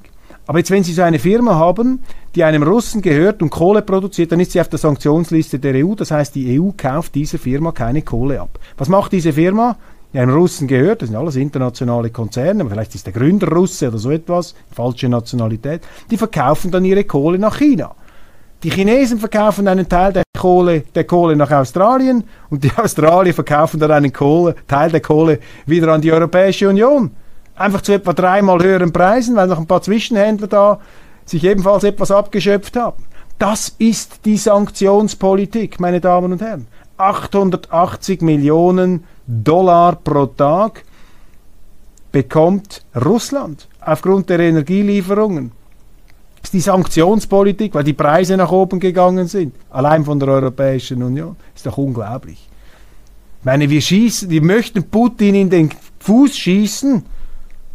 Aber 0.50 0.58
jetzt, 0.58 0.72
wenn 0.72 0.82
Sie 0.82 0.92
so 0.92 1.02
eine 1.02 1.20
Firma 1.20 1.54
haben, 1.54 2.02
die 2.34 2.42
einem 2.42 2.64
Russen 2.64 3.02
gehört 3.02 3.40
und 3.40 3.50
Kohle 3.50 3.82
produziert, 3.82 4.32
dann 4.32 4.40
ist 4.40 4.50
sie 4.50 4.60
auf 4.60 4.66
der 4.66 4.80
Sanktionsliste 4.80 5.60
der 5.60 5.86
EU. 5.86 5.94
Das 5.94 6.10
heißt, 6.10 6.34
die 6.34 6.60
EU 6.60 6.70
kauft 6.76 7.14
dieser 7.14 7.38
Firma 7.38 7.70
keine 7.70 8.02
Kohle 8.02 8.40
ab. 8.40 8.58
Was 8.76 8.88
macht 8.88 9.12
diese 9.12 9.32
Firma? 9.32 9.76
Die 10.12 10.18
einem 10.18 10.34
Russen 10.34 10.66
gehört, 10.66 11.02
das 11.02 11.08
sind 11.08 11.16
alles 11.16 11.36
internationale 11.36 12.10
Konzerne, 12.10 12.62
aber 12.62 12.70
vielleicht 12.70 12.96
ist 12.96 13.06
der 13.06 13.12
Gründer 13.12 13.46
Russe 13.46 13.86
oder 13.86 13.98
so 13.98 14.10
etwas, 14.10 14.56
falsche 14.72 15.08
Nationalität, 15.08 15.82
die 16.10 16.16
verkaufen 16.16 16.72
dann 16.72 16.84
ihre 16.84 17.04
Kohle 17.04 17.38
nach 17.38 17.56
China. 17.56 17.94
Die 18.64 18.70
Chinesen 18.70 19.20
verkaufen 19.20 19.68
einen 19.68 19.88
Teil 19.88 20.12
der 20.12 20.24
Kohle, 20.36 20.80
der 20.96 21.04
Kohle 21.04 21.36
nach 21.36 21.52
Australien 21.52 22.24
und 22.50 22.64
die 22.64 22.72
Australier 22.76 23.34
verkaufen 23.34 23.78
dann 23.78 23.92
einen 23.92 24.12
Kohle, 24.12 24.56
Teil 24.66 24.90
der 24.90 25.00
Kohle 25.00 25.38
wieder 25.66 25.92
an 25.92 26.00
die 26.00 26.10
Europäische 26.10 26.68
Union 26.68 27.12
einfach 27.60 27.82
zu 27.82 27.92
etwa 27.92 28.12
dreimal 28.12 28.62
höheren 28.62 28.92
Preisen, 28.92 29.36
weil 29.36 29.46
noch 29.46 29.58
ein 29.58 29.66
paar 29.66 29.82
Zwischenhändler 29.82 30.48
da 30.48 30.80
sich 31.26 31.44
ebenfalls 31.44 31.84
etwas 31.84 32.10
abgeschöpft 32.10 32.76
haben. 32.76 33.04
Das 33.38 33.74
ist 33.78 34.24
die 34.24 34.36
Sanktionspolitik, 34.36 35.78
meine 35.78 36.00
Damen 36.00 36.32
und 36.32 36.42
Herren. 36.42 36.66
880 36.96 38.22
Millionen 38.22 39.04
Dollar 39.26 39.96
pro 39.96 40.26
Tag 40.26 40.84
bekommt 42.12 42.82
Russland 43.04 43.68
aufgrund 43.80 44.28
der 44.28 44.40
Energielieferungen. 44.40 45.52
Das 46.40 46.48
ist 46.48 46.54
die 46.54 46.60
Sanktionspolitik, 46.60 47.74
weil 47.74 47.84
die 47.84 47.92
Preise 47.92 48.36
nach 48.36 48.50
oben 48.50 48.80
gegangen 48.80 49.28
sind, 49.28 49.54
allein 49.70 50.04
von 50.04 50.18
der 50.18 50.30
Europäischen 50.30 51.02
Union. 51.02 51.36
Ist 51.54 51.66
doch 51.66 51.78
unglaublich. 51.78 52.48
Ich 53.40 53.44
meine, 53.44 53.70
wir 53.70 53.80
schießen, 53.80 54.28
wir 54.28 54.42
möchten 54.42 54.82
Putin 54.84 55.34
in 55.34 55.50
den 55.50 55.70
Fuß 56.00 56.36
schießen, 56.36 57.04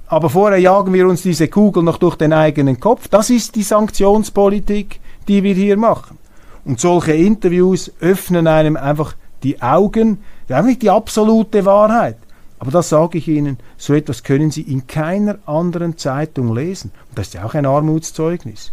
aber 0.07 0.29
vorher 0.29 0.59
jagen 0.59 0.93
wir 0.93 1.07
uns 1.07 1.23
diese 1.23 1.47
Kugel 1.47 1.83
noch 1.83 1.97
durch 1.97 2.15
den 2.15 2.33
eigenen 2.33 2.79
Kopf. 2.79 3.07
Das 3.07 3.29
ist 3.29 3.55
die 3.55 3.63
Sanktionspolitik, 3.63 4.99
die 5.27 5.43
wir 5.43 5.53
hier 5.53 5.77
machen. 5.77 6.17
Und 6.63 6.79
solche 6.79 7.13
Interviews 7.13 7.91
öffnen 7.99 8.47
einem 8.47 8.77
einfach 8.77 9.15
die 9.43 9.61
Augen. 9.61 10.19
Das 10.47 10.65
nicht 10.65 10.81
die 10.81 10.89
absolute 10.89 11.65
Wahrheit. 11.65 12.17
Aber 12.59 12.71
das 12.71 12.89
sage 12.89 13.17
ich 13.17 13.27
Ihnen, 13.27 13.57
so 13.77 13.93
etwas 13.93 14.23
können 14.23 14.51
Sie 14.51 14.61
in 14.61 14.87
keiner 14.87 15.39
anderen 15.45 15.97
Zeitung 15.97 16.53
lesen. 16.55 16.91
Und 17.09 17.17
das 17.17 17.27
ist 17.27 17.33
ja 17.33 17.45
auch 17.45 17.53
ein 17.53 17.65
Armutszeugnis. 17.65 18.71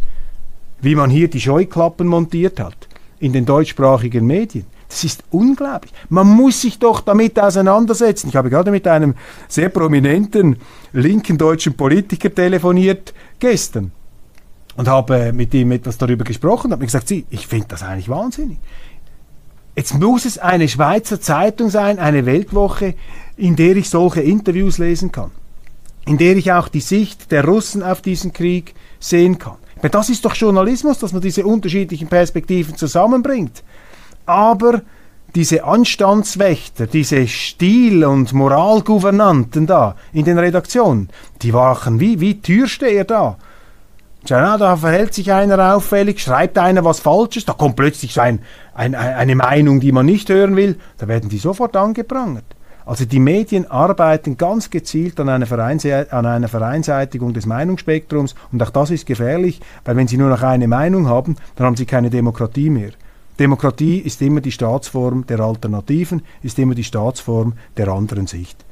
Wie 0.81 0.95
man 0.95 1.09
hier 1.09 1.29
die 1.29 1.41
Scheuklappen 1.41 2.07
montiert 2.07 2.59
hat 2.59 2.87
in 3.19 3.33
den 3.33 3.45
deutschsprachigen 3.45 4.25
Medien. 4.25 4.65
Das 4.93 5.03
ist 5.03 5.23
unglaublich. 5.31 5.91
Man 6.09 6.27
muss 6.27 6.61
sich 6.61 6.77
doch 6.77 7.01
damit 7.01 7.39
auseinandersetzen. 7.39 8.29
Ich 8.29 8.35
habe 8.35 8.51
gerade 8.51 8.69
mit 8.69 8.87
einem 8.87 9.15
sehr 9.47 9.69
prominenten 9.69 10.57
linken 10.91 11.39
deutschen 11.39 11.73
Politiker 11.73 12.31
telefoniert 12.31 13.11
gestern 13.39 13.91
und 14.77 14.87
habe 14.87 15.33
mit 15.33 15.51
ihm 15.55 15.71
etwas 15.71 15.97
darüber 15.97 16.23
gesprochen. 16.23 16.71
Habe 16.71 16.81
mir 16.81 16.85
gesagt, 16.85 17.07
Sie, 17.07 17.25
ich 17.31 17.47
finde 17.47 17.69
das 17.69 17.81
eigentlich 17.81 18.07
wahnsinnig. 18.07 18.59
Jetzt 19.75 19.97
muss 19.99 20.25
es 20.25 20.37
eine 20.37 20.69
Schweizer 20.69 21.19
Zeitung 21.19 21.71
sein, 21.71 21.97
eine 21.97 22.27
Weltwoche, 22.27 22.93
in 23.35 23.55
der 23.55 23.75
ich 23.75 23.89
solche 23.89 24.21
Interviews 24.21 24.77
lesen 24.77 25.11
kann, 25.11 25.31
in 26.05 26.19
der 26.19 26.37
ich 26.37 26.51
auch 26.51 26.67
die 26.67 26.81
Sicht 26.81 27.31
der 27.31 27.45
Russen 27.45 27.81
auf 27.81 28.03
diesen 28.03 28.31
Krieg 28.31 28.75
sehen 28.99 29.39
kann. 29.39 29.57
Das 29.81 30.09
ist 30.09 30.23
doch 30.23 30.35
Journalismus, 30.35 30.99
dass 30.99 31.13
man 31.13 31.23
diese 31.23 31.47
unterschiedlichen 31.47 32.09
Perspektiven 32.09 32.77
zusammenbringt. 32.77 33.63
Aber 34.25 34.81
diese 35.35 35.63
Anstandswächter, 35.63 36.87
diese 36.87 37.27
Stil- 37.27 38.05
und 38.05 38.33
Moralgouvernanten 38.33 39.65
da 39.65 39.95
in 40.11 40.25
den 40.25 40.37
Redaktionen, 40.37 41.09
die 41.41 41.53
wachen 41.53 41.99
wie, 41.99 42.19
wie 42.19 42.39
Türsteher 42.39 43.03
da. 43.03 43.37
Ja, 44.25 44.57
da 44.57 44.77
verhält 44.77 45.13
sich 45.13 45.33
einer 45.33 45.75
auffällig, 45.75 46.21
schreibt 46.21 46.57
einer 46.57 46.85
was 46.85 47.01
Falsches, 47.01 47.45
da 47.45 47.53
kommt 47.53 47.75
plötzlich 47.75 48.13
so 48.13 48.21
ein, 48.21 48.39
ein, 48.73 48.95
eine 48.95 49.35
Meinung, 49.35 49.81
die 49.81 49.91
man 49.91 50.05
nicht 50.05 50.29
hören 50.29 50.55
will, 50.55 50.77
da 50.97 51.07
werden 51.07 51.29
die 51.29 51.39
sofort 51.39 51.75
angeprangert. 51.75 52.45
Also 52.85 53.05
die 53.05 53.19
Medien 53.19 53.69
arbeiten 53.69 54.37
ganz 54.37 54.69
gezielt 54.69 55.19
an 55.19 55.29
einer, 55.29 55.47
an 56.11 56.25
einer 56.25 56.47
Vereinseitigung 56.47 57.33
des 57.33 57.45
Meinungsspektrums 57.45 58.35
und 58.51 58.61
auch 58.61 58.69
das 58.69 58.91
ist 58.91 59.05
gefährlich, 59.05 59.61
weil 59.83 59.95
wenn 59.95 60.07
sie 60.07 60.17
nur 60.17 60.29
noch 60.29 60.43
eine 60.43 60.67
Meinung 60.67 61.07
haben, 61.07 61.35
dann 61.55 61.67
haben 61.67 61.75
sie 61.75 61.85
keine 61.85 62.09
Demokratie 62.09 62.69
mehr. 62.69 62.91
Demokratie 63.39 63.99
ist 63.99 64.21
immer 64.21 64.41
die 64.41 64.51
Staatsform 64.51 65.25
der 65.25 65.39
Alternativen, 65.39 66.21
ist 66.43 66.59
immer 66.59 66.75
die 66.75 66.83
Staatsform 66.83 67.53
der 67.77 67.87
anderen 67.87 68.27
Sicht. 68.27 68.63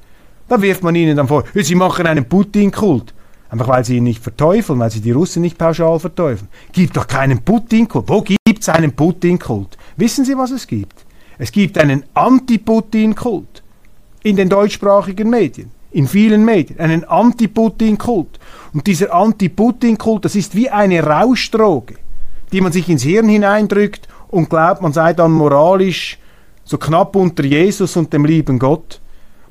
Da 0.48 0.62
wirft 0.62 0.84
man 0.84 0.96
ihnen 0.96 1.18
dann 1.18 1.28
vor, 1.28 1.44
sie 1.54 1.76
machen 1.76 2.06
einen 2.06 2.26
Putin-Kult. 2.26 3.14
Einfach 3.50 3.68
weil 3.68 3.84
sie 3.84 3.98
ihn 3.98 4.04
nicht 4.04 4.24
verteufeln, 4.24 4.80
weil 4.80 4.92
sie 4.92 5.02
die 5.02 5.12
Russen 5.12 5.42
nicht 5.42 5.58
pauschal 5.58 6.00
verteufeln. 6.00 6.48
Gibt 6.72 6.96
doch 6.96 7.06
keinen 7.06 7.42
Putin-Kult. 7.42 8.08
Wo 8.08 8.22
gibt 8.22 8.62
es 8.62 8.70
einen 8.70 8.94
Putin-Kult? 8.94 9.78
Wissen 9.98 10.24
Sie, 10.24 10.38
was 10.38 10.52
es 10.52 10.68
gibt? 10.68 11.06
Es 11.38 11.52
gibt 11.52 11.78
einen 11.78 12.04
Anti-Putin-Kult 12.14 13.64
in 14.24 14.36
den 14.36 14.48
deutschsprachigen 14.48 15.30
Medien, 15.30 15.72
in 15.92 16.08
vielen 16.08 16.46
Medien, 16.46 16.80
einen 16.80 17.04
Anti-Putin-Kult. 17.04 18.40
Und 18.74 18.88
dieser 18.88 19.14
Anti-Putin-Kult, 19.14 20.24
das 20.24 20.36
ist 20.36 20.56
wie 20.56 20.70
eine 20.70 21.04
Rauschdroge, 21.04 21.96
die 22.52 22.62
man 22.62 22.72
sich 22.72 22.88
ins 22.88 23.04
Hirn 23.04 23.28
hineindrückt 23.28 24.08
und 24.32 24.50
glaubt, 24.50 24.82
man 24.82 24.94
sei 24.94 25.14
dann 25.14 25.32
moralisch 25.32 26.18
so 26.64 26.78
knapp 26.78 27.16
unter 27.16 27.44
Jesus 27.44 27.96
und 27.98 28.12
dem 28.14 28.26
lieben 28.26 28.58
Gott. 28.58 29.00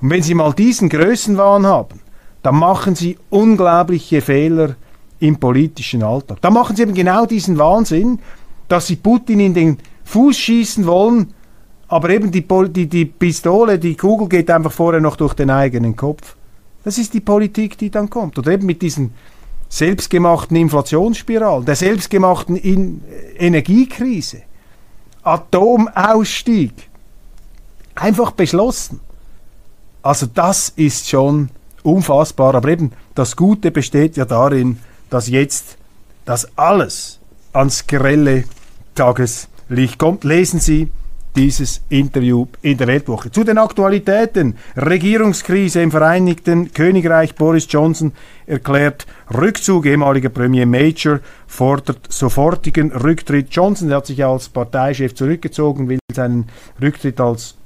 Und 0.01 0.11
wenn 0.11 0.23
Sie 0.23 0.35
mal 0.35 0.53
diesen 0.53 0.89
Größenwahn 0.89 1.67
haben, 1.67 2.01
dann 2.43 2.57
machen 2.57 2.95
Sie 2.95 3.19
unglaubliche 3.29 4.21
Fehler 4.21 4.77
im 5.19 5.39
politischen 5.39 6.03
Alltag. 6.03 6.39
Da 6.41 6.51
machen 6.51 6.77
Sie 6.77 6.83
eben 6.83 6.95
genau 6.95 7.27
diesen 7.27 7.59
Wahnsinn, 7.59 8.19
dass 8.69 8.87
Sie 8.87 8.97
Putin 8.97 9.41
in 9.41 9.55
den 9.55 9.79
Fuß 10.05 10.37
schießen 10.39 10.87
wollen, 10.87 11.35
aber 11.89 12.11
eben 12.11 12.31
die, 12.31 12.47
die, 12.69 12.87
die 12.87 13.05
Pistole, 13.05 13.79
die 13.79 13.97
Kugel 13.97 14.29
geht 14.29 14.51
einfach 14.51 14.73
vorher 14.73 15.01
noch 15.01 15.17
durch 15.17 15.35
den 15.35 15.51
eigenen 15.51 15.97
Kopf. 15.97 16.37
Das 16.85 16.97
ist 16.97 17.13
die 17.13 17.21
Politik, 17.21 17.77
die 17.77 17.91
dann 17.91 18.09
kommt. 18.09 18.39
Oder 18.39 18.53
eben 18.53 18.65
mit 18.65 18.81
diesen 18.81 19.13
selbstgemachten 19.69 20.57
Inflationsspiralen, 20.57 21.65
der 21.65 21.77
selbstgemachten 21.77 22.57
in 22.57 23.03
Energiekrise. 23.39 24.43
Atomausstieg. 25.23 26.73
Einfach 27.95 28.31
beschlossen. 28.33 29.01
Also 30.03 30.27
das 30.27 30.71
ist 30.71 31.09
schon 31.09 31.51
unfassbar. 31.83 32.55
Aber 32.55 32.69
eben 32.69 32.93
das 33.15 33.37
Gute 33.37 33.71
besteht 33.71 34.17
ja 34.17 34.25
darin, 34.25 34.79
dass 35.11 35.29
jetzt 35.29 35.77
das 36.25 36.57
alles 36.57 37.19
ans 37.53 37.87
grelle 37.87 38.45
Tageslicht 38.95 39.99
kommt. 39.99 40.25
Lesen 40.25 40.61
Sie 40.61 40.91
dieses 41.37 41.83
Interview 41.89 42.47
in 42.63 42.77
der 42.77 42.87
Weltwoche. 42.87 43.31
Zu 43.31 43.45
den 43.45 43.59
Aktualitäten. 43.59 44.57
Regierungskrise 44.77 45.83
im 45.83 45.91
Vereinigten 45.91 46.73
Königreich. 46.73 47.35
Boris 47.35 47.67
Johnson 47.69 48.13
erklärt 48.47 49.07
Rückzug. 49.33 49.87
Ehemaliger 49.87 50.29
Premier 50.29 50.67
Major 50.67 51.21
fordert 51.47 52.13
sofortigen 52.13 52.93
Rücktritt. 52.93 53.49
Johnson 53.51 53.89
der 53.89 53.99
hat 53.99 54.07
sich 54.07 54.25
als 54.25 54.49
Parteichef 54.49 55.15
zurückgezogen, 55.15 55.89
will 55.89 55.99
seinen 56.13 56.49
Rücktritt 56.81 57.21
als 57.21 57.57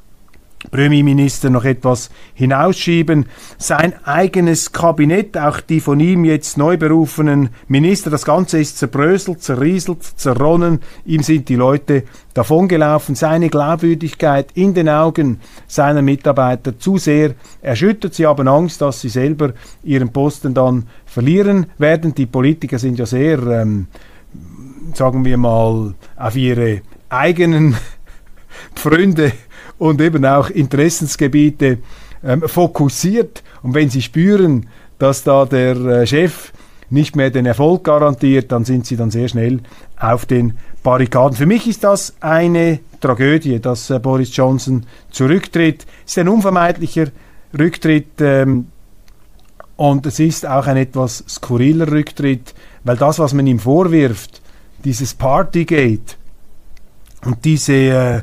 Premierminister 0.71 1.51
noch 1.51 1.65
etwas 1.65 2.11
hinausschieben. 2.35 3.27
Sein 3.59 3.95
eigenes 4.05 4.73
Kabinett, 4.73 5.37
auch 5.37 5.61
die 5.61 5.81
von 5.81 6.01
ihm 6.01 6.25
jetzt 6.25 6.59
neu 6.59 6.77
berufenen 6.77 7.51
Minister, 7.69 8.11
das 8.11 8.25
Ganze 8.25 8.59
ist 8.61 8.79
zerbröselt, 8.79 9.43
zerrieselt, 9.43 10.03
zerronnen. 10.03 10.81
Ihm 11.05 11.23
sind 11.23 11.49
die 11.49 11.57
Leute 11.57 12.05
davongelaufen. 12.35 13.15
Seine 13.15 13.49
Glaubwürdigkeit 13.49 14.49
in 14.55 14.75
den 14.75 14.89
Augen 14.89 15.41
seiner 15.67 16.03
Mitarbeiter 16.03 16.79
zu 16.79 16.99
sehr 16.99 17.35
erschüttert. 17.63 18.15
Sie 18.15 18.27
haben 18.27 18.49
Angst, 18.49 18.81
dass 18.81 19.01
sie 19.01 19.09
selber 19.09 19.55
ihren 19.83 20.13
Posten 20.13 20.55
dann 20.55 20.87
verlieren 21.07 21.67
werden. 21.79 22.15
Die 22.15 22.27
Politiker 22.27 22.79
sind 22.79 22.99
ja 22.99 23.07
sehr, 23.07 23.39
ähm, 23.47 23.87
sagen 24.95 25.25
wir 25.25 25.37
mal, 25.37 25.95
auf 26.17 26.37
ihre 26.37 26.83
eigenen 27.09 27.77
Freunde 28.75 29.33
und 29.79 30.01
eben 30.01 30.25
auch 30.25 30.51
Interessensgebiete 30.51 31.79
ähm, 32.23 32.43
fokussiert. 32.47 33.43
Und 33.63 33.75
wenn 33.75 33.91
sie 33.91 34.03
spüren, 34.03 34.67
dass 34.99 35.25
da 35.25 35.45
der 35.45 35.77
äh, 35.77 36.07
Chef 36.07 36.53
nicht 36.91 37.17
mehr 37.17 37.31
den 37.31 37.47
Erfolg 37.47 37.85
garantiert, 37.85 38.53
dann 38.53 38.65
sind 38.65 38.87
sie 38.87 38.97
dann 38.97 39.11
sehr 39.11 39.29
schnell 39.29 39.61
auf 39.99 40.27
den 40.27 40.55
Barrikaden. 40.83 41.37
Für 41.37 41.47
mich 41.47 41.67
ist 41.67 41.85
das 41.85 42.15
eine 42.21 42.81
Tragödie, 43.01 43.61
dass 43.61 43.91
äh, 43.91 43.99
Boris 43.99 44.35
Johnson 44.37 44.87
zurücktritt. 45.11 45.87
Es 46.05 46.13
ist 46.13 46.19
ein 46.19 46.29
unvermeidlicher 46.29 47.09
Rücktritt 47.59 48.21
ähm, 48.21 48.69
und 49.77 50.07
es 50.07 50.21
ist 50.21 50.47
auch 50.47 50.67
ein 50.67 50.77
etwas 50.77 51.25
skurriler 51.29 51.91
Rücktritt, 51.91 52.55
weil 52.85 52.97
das, 52.97 53.19
was 53.19 53.33
man 53.33 53.47
ihm 53.47 53.59
vorwirft, 53.59 54.41
dieses 54.85 55.15
Partygate 55.15 56.17
und 57.25 57.45
diese 57.45 57.73
äh, 57.73 58.23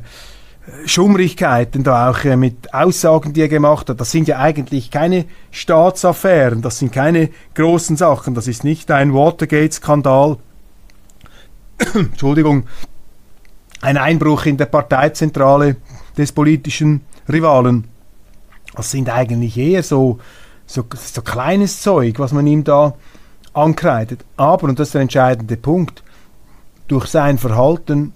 Schummrigkeiten 0.86 1.84
da 1.84 2.10
auch 2.10 2.24
äh, 2.24 2.36
mit 2.36 2.74
Aussagen, 2.74 3.34
die 3.34 3.42
er 3.42 3.48
gemacht 3.48 3.90
hat, 3.90 4.00
das 4.00 4.12
sind 4.12 4.28
ja 4.28 4.40
eigentlich 4.40 4.92
keine 4.92 5.26
Staatsaffären, 5.52 6.62
das 6.62 6.80
sind 6.80 6.92
keine 6.92 7.30
großen 7.56 7.98
Sachen, 7.98 8.34
das 8.36 8.48
ist 8.48 8.64
nicht 8.64 8.92
ein 8.92 9.14
Watergate-Skandal, 9.14 10.38
Entschuldigung, 11.94 12.66
ein 13.82 13.98
Einbruch 13.98 14.46
in 14.46 14.58
der 14.58 14.66
Parteizentrale 14.66 15.78
des 16.18 16.32
politischen 16.32 17.02
Rivalen. 17.28 17.86
Das 18.76 18.92
sind 18.92 19.10
eigentlich 19.10 19.58
eher 19.58 19.84
so, 19.84 20.20
so, 20.66 20.86
so 20.94 21.22
kleines 21.22 21.82
Zeug, 21.82 22.20
was 22.20 22.32
man 22.32 22.48
ihm 22.48 22.64
da 22.64 22.94
ankreidet. 23.54 24.24
Aber, 24.38 24.70
und 24.70 24.80
das 24.80 24.90
ist 24.90 24.94
der 24.94 25.02
entscheidende 25.02 25.58
Punkt, 25.58 26.04
durch 26.88 27.08
sein 27.08 27.38
Verhalten 27.38 28.14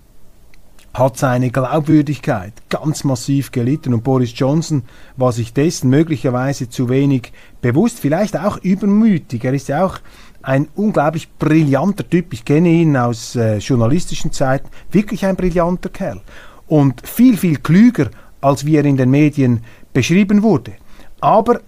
hat 0.98 1.18
seine 1.18 1.50
Glaubwürdigkeit 1.50 2.54
ganz 2.70 3.04
massiv 3.04 3.52
gelitten 3.52 3.94
und 3.94 4.04
Boris 4.04 4.32
Johnson 4.34 4.84
war 5.18 5.34
sich 5.34 5.52
dessen 5.52 5.90
möglicherweise 5.90 6.70
zu 6.70 6.88
wenig 6.88 7.34
bewusst, 7.62 8.00
vielleicht 8.00 8.38
auch 8.38 8.58
übermütig. 8.58 9.44
Er 9.44 9.54
ist 9.54 9.68
ja 9.68 9.86
auch 9.86 10.00
ein 10.42 10.70
unglaublich 10.76 11.30
brillanter 11.38 12.10
Typ. 12.10 12.32
Ich 12.32 12.46
kenne 12.46 12.70
ihn 12.70 12.96
aus 12.96 13.36
äh, 13.36 13.58
journalistischen 13.58 14.32
Zeiten. 14.32 14.70
Wirklich 14.90 15.26
ein 15.26 15.36
brillanter 15.36 15.90
Kerl. 15.90 16.22
Und 16.68 17.06
viel, 17.06 17.36
viel 17.36 17.58
klüger, 17.58 18.10
als 18.40 18.66
wie 18.66 18.78
er 18.78 18.86
in 18.86 18.96
den 18.96 19.10
Medien 19.10 19.62
beschrieben 19.92 20.44
wurde. 20.44 20.74
Aber 21.20 21.60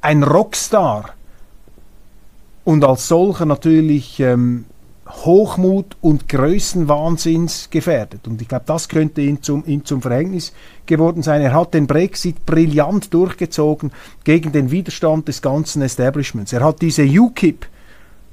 ein 0.00 0.22
Rockstar 0.22 1.10
und 2.64 2.84
als 2.84 3.08
solcher 3.08 3.46
natürlich 3.46 4.20
ähm, 4.20 4.66
Hochmut 5.08 5.96
und 6.00 6.28
Größenwahnsinns 6.28 7.70
gefährdet. 7.70 8.26
Und 8.26 8.42
ich 8.42 8.48
glaube, 8.48 8.64
das 8.66 8.88
könnte 8.88 9.20
ihm 9.20 9.40
zum, 9.42 9.64
ihm 9.66 9.84
zum 9.84 10.02
Verhängnis 10.02 10.52
geworden 10.84 11.22
sein. 11.22 11.42
Er 11.42 11.54
hat 11.54 11.74
den 11.74 11.86
Brexit 11.86 12.44
brillant 12.44 13.14
durchgezogen 13.14 13.92
gegen 14.24 14.52
den 14.52 14.70
Widerstand 14.70 15.28
des 15.28 15.42
ganzen 15.42 15.82
Establishments. 15.82 16.52
Er 16.52 16.64
hat 16.64 16.82
diese 16.82 17.04
UKIP, 17.04 17.66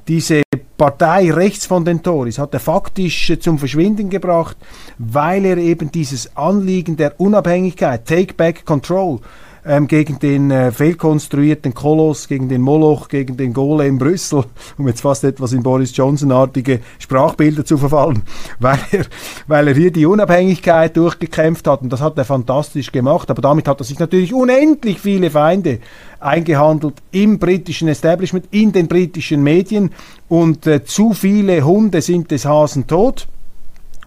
diese 0.08 0.42
Partei 0.78 1.32
rechts 1.32 1.66
von 1.66 1.86
den 1.86 2.02
Tories, 2.02 2.40
hat 2.40 2.54
er 2.54 2.60
faktisch 2.60 3.30
äh, 3.30 3.40
zum 3.40 3.60
Verschwinden 3.60 4.10
gebracht, 4.10 4.58
weil 4.98 5.46
er 5.46 5.58
eben 5.58 5.92
dieses 5.92 6.36
Anliegen 6.36 6.98
der 6.98 7.20
Unabhängigkeit, 7.20 8.06
Take 8.06 8.34
Back 8.34 8.66
Control, 8.66 9.20
ähm, 9.66 9.88
gegen 9.88 10.20
den 10.20 10.52
äh, 10.52 10.72
fehlkonstruierten 10.72 11.74
Koloss, 11.74 12.28
gegen 12.28 12.50
den 12.50 12.62
Moloch, 12.62 13.08
gegen 13.08 13.38
den 13.38 13.54
Golem 13.54 13.98
Brüssel, 13.98 14.44
um 14.78 14.88
jetzt 14.88 15.02
fast 15.02 15.24
etwas 15.24 15.54
in 15.54 15.64
Boris 15.64 15.96
Johnson-artige 15.96 16.82
Sprachbilder 17.00 17.66
zu 17.66 17.78
verfallen, 17.78 18.24
weil 18.60 18.80
er, 18.92 19.06
weil 19.48 19.68
er 19.70 19.74
hier 19.74 19.92
die 19.92 20.06
Unabhängigkeit 20.06 20.96
durchgekämpft 20.98 21.68
hat. 21.68 21.82
Und 21.82 21.92
das 21.92 22.02
hat 22.02 22.18
er 22.18 22.26
fantastisch 22.26 22.92
gemacht, 22.92 23.30
aber 23.30 23.42
damit 23.42 23.68
hat 23.68 23.80
er 23.80 23.86
sich 23.86 24.00
natürlich 24.00 24.34
unendlich 24.34 25.00
viele 25.00 25.30
Feinde 25.30 25.80
eingehandelt 26.20 26.96
im 27.12 27.40
britischen 27.40 27.88
Establishment, 27.88 28.48
in 28.52 28.72
den 28.72 28.88
britischen 28.88 29.44
Medien. 29.44 29.92
Und 30.28 30.68
äh, 30.68 30.84
zu 30.84 31.14
viele 31.14 31.64
Hunde 31.64 32.02
sind 32.02 32.32
des 32.32 32.46
Hasen 32.46 32.88
tot. 32.88 33.28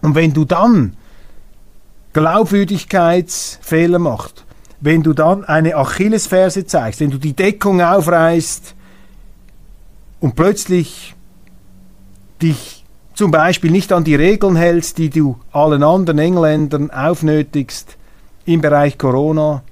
Und 0.01 0.15
wenn 0.15 0.33
du 0.33 0.45
dann 0.45 0.95
Glaubwürdigkeitsfehler 2.13 3.99
machst, 3.99 4.46
wenn 4.79 5.03
du 5.03 5.13
dann 5.13 5.43
eine 5.43 5.75
Achillesferse 5.75 6.65
zeigst, 6.65 6.99
wenn 6.99 7.11
du 7.11 7.17
die 7.17 7.33
Deckung 7.33 7.81
aufreißt 7.81 8.75
und 10.19 10.35
plötzlich 10.35 11.15
dich 12.41 12.85
zum 13.13 13.31
Beispiel 13.31 13.71
nicht 13.71 13.91
an 13.91 14.03
die 14.03 14.15
Regeln 14.15 14.55
hältst, 14.55 14.99
die 14.99 15.09
du 15.09 15.37
allen 15.51 15.81
anderen 15.81 16.19
Engländern 16.19 16.91
aufnötigst 16.91 17.97
im 18.45 18.61
Bereich 18.61 18.97
Corona, 18.97 19.63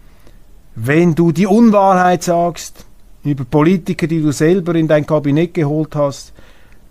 wenn 0.75 1.15
du 1.15 1.31
die 1.31 1.47
Unwahrheit 1.47 2.23
sagst 2.23 2.85
über 3.23 3.45
Politiker, 3.45 4.07
die 4.07 4.21
du 4.21 4.31
selber 4.31 4.75
in 4.75 4.87
dein 4.87 5.05
Kabinett 5.05 5.53
geholt 5.53 5.95
hast, 5.95 6.33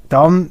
dann 0.09 0.51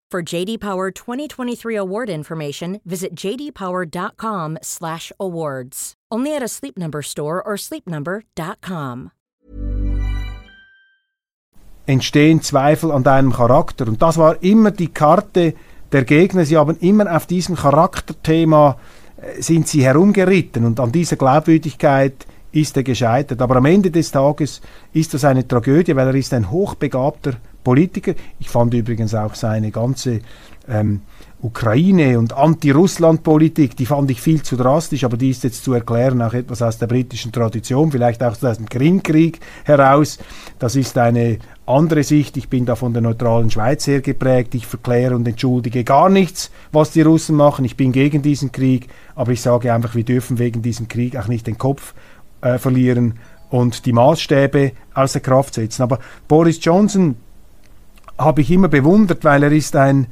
For 0.11 0.21
JD 0.21 0.59
Power 0.59 0.91
2023 0.91 1.77
award 1.77 2.09
information, 2.09 2.81
visit 2.83 3.15
jdpower.com/awards. 3.15 5.93
Only 6.11 6.35
at 6.35 6.43
a 6.43 6.49
Sleep 6.49 6.77
Number 6.77 7.01
store 7.01 7.41
or 7.41 7.55
sleepnumber.com. 7.55 9.11
Entstehen 11.85 12.41
Zweifel 12.41 12.91
an 12.91 13.03
deinem 13.03 13.31
Charakter 13.31 13.87
und 13.87 14.01
das 14.01 14.17
war 14.17 14.43
immer 14.43 14.71
die 14.71 14.89
Karte 14.89 15.53
der 15.93 16.03
Gegner. 16.03 16.43
Sie 16.43 16.57
haben 16.57 16.75
immer 16.81 17.15
auf 17.15 17.25
diesem 17.25 17.55
Charakterthema 17.55 18.77
äh, 19.15 19.41
sind 19.41 19.69
sie 19.69 19.85
herumgeritten 19.85 20.65
und 20.65 20.77
an 20.81 20.91
dieser 20.91 21.15
Glaubwürdigkeit 21.15 22.25
ist 22.51 22.75
er 22.75 22.83
gescheitert. 22.83 23.41
Aber 23.41 23.55
am 23.55 23.65
Ende 23.65 23.91
des 23.91 24.11
Tages 24.11 24.59
ist 24.91 25.13
das 25.13 25.23
eine 25.23 25.47
Tragödie, 25.47 25.95
weil 25.95 26.07
er 26.07 26.15
ist 26.15 26.33
ein 26.33 26.51
hochbegabter 26.51 27.37
Politiker. 27.63 28.13
Ich 28.39 28.49
fand 28.49 28.73
übrigens 28.73 29.13
auch 29.13 29.35
seine 29.35 29.71
ganze 29.71 30.19
ähm, 30.67 31.01
Ukraine 31.43 32.19
und 32.19 32.33
Anti-Russland-Politik, 32.33 33.75
die 33.75 33.87
fand 33.87 34.11
ich 34.11 34.21
viel 34.21 34.43
zu 34.43 34.55
drastisch, 34.55 35.03
aber 35.03 35.17
die 35.17 35.31
ist 35.31 35.43
jetzt 35.43 35.63
zu 35.63 35.73
erklären 35.73 36.21
auch 36.21 36.33
etwas 36.33 36.61
aus 36.61 36.77
der 36.77 36.85
britischen 36.85 37.31
Tradition, 37.31 37.91
vielleicht 37.91 38.21
auch 38.21 38.41
aus 38.43 38.57
dem 38.57 38.69
Krimkrieg 38.69 39.39
heraus. 39.63 40.19
Das 40.59 40.75
ist 40.75 40.97
eine 40.99 41.39
andere 41.65 42.03
Sicht. 42.03 42.37
Ich 42.37 42.47
bin 42.47 42.65
da 42.65 42.75
von 42.75 42.93
der 42.93 43.01
neutralen 43.01 43.49
Schweiz 43.49 43.87
her 43.87 44.01
geprägt. 44.01 44.53
Ich 44.53 44.67
verkläre 44.67 45.15
und 45.15 45.27
entschuldige 45.27 45.83
gar 45.83 46.09
nichts, 46.09 46.51
was 46.71 46.91
die 46.91 47.01
Russen 47.01 47.35
machen. 47.35 47.65
Ich 47.65 47.75
bin 47.75 47.91
gegen 47.91 48.21
diesen 48.21 48.51
Krieg, 48.51 48.87
aber 49.15 49.31
ich 49.31 49.41
sage 49.41 49.73
einfach, 49.73 49.95
wir 49.95 50.03
dürfen 50.03 50.37
wegen 50.37 50.61
diesem 50.61 50.87
Krieg 50.87 51.15
auch 51.17 51.27
nicht 51.27 51.47
den 51.47 51.57
Kopf 51.57 51.95
äh, 52.41 52.59
verlieren 52.59 53.15
und 53.49 53.85
die 53.87 53.93
Maßstäbe 53.93 54.73
außer 54.93 55.19
Kraft 55.19 55.55
setzen. 55.55 55.81
Aber 55.81 55.99
Boris 56.27 56.63
Johnson 56.63 57.15
habe 58.23 58.41
ich 58.41 58.51
immer 58.51 58.67
bewundert, 58.67 59.23
weil 59.23 59.43
er 59.43 59.51
ist 59.51 59.75
ein 59.75 60.07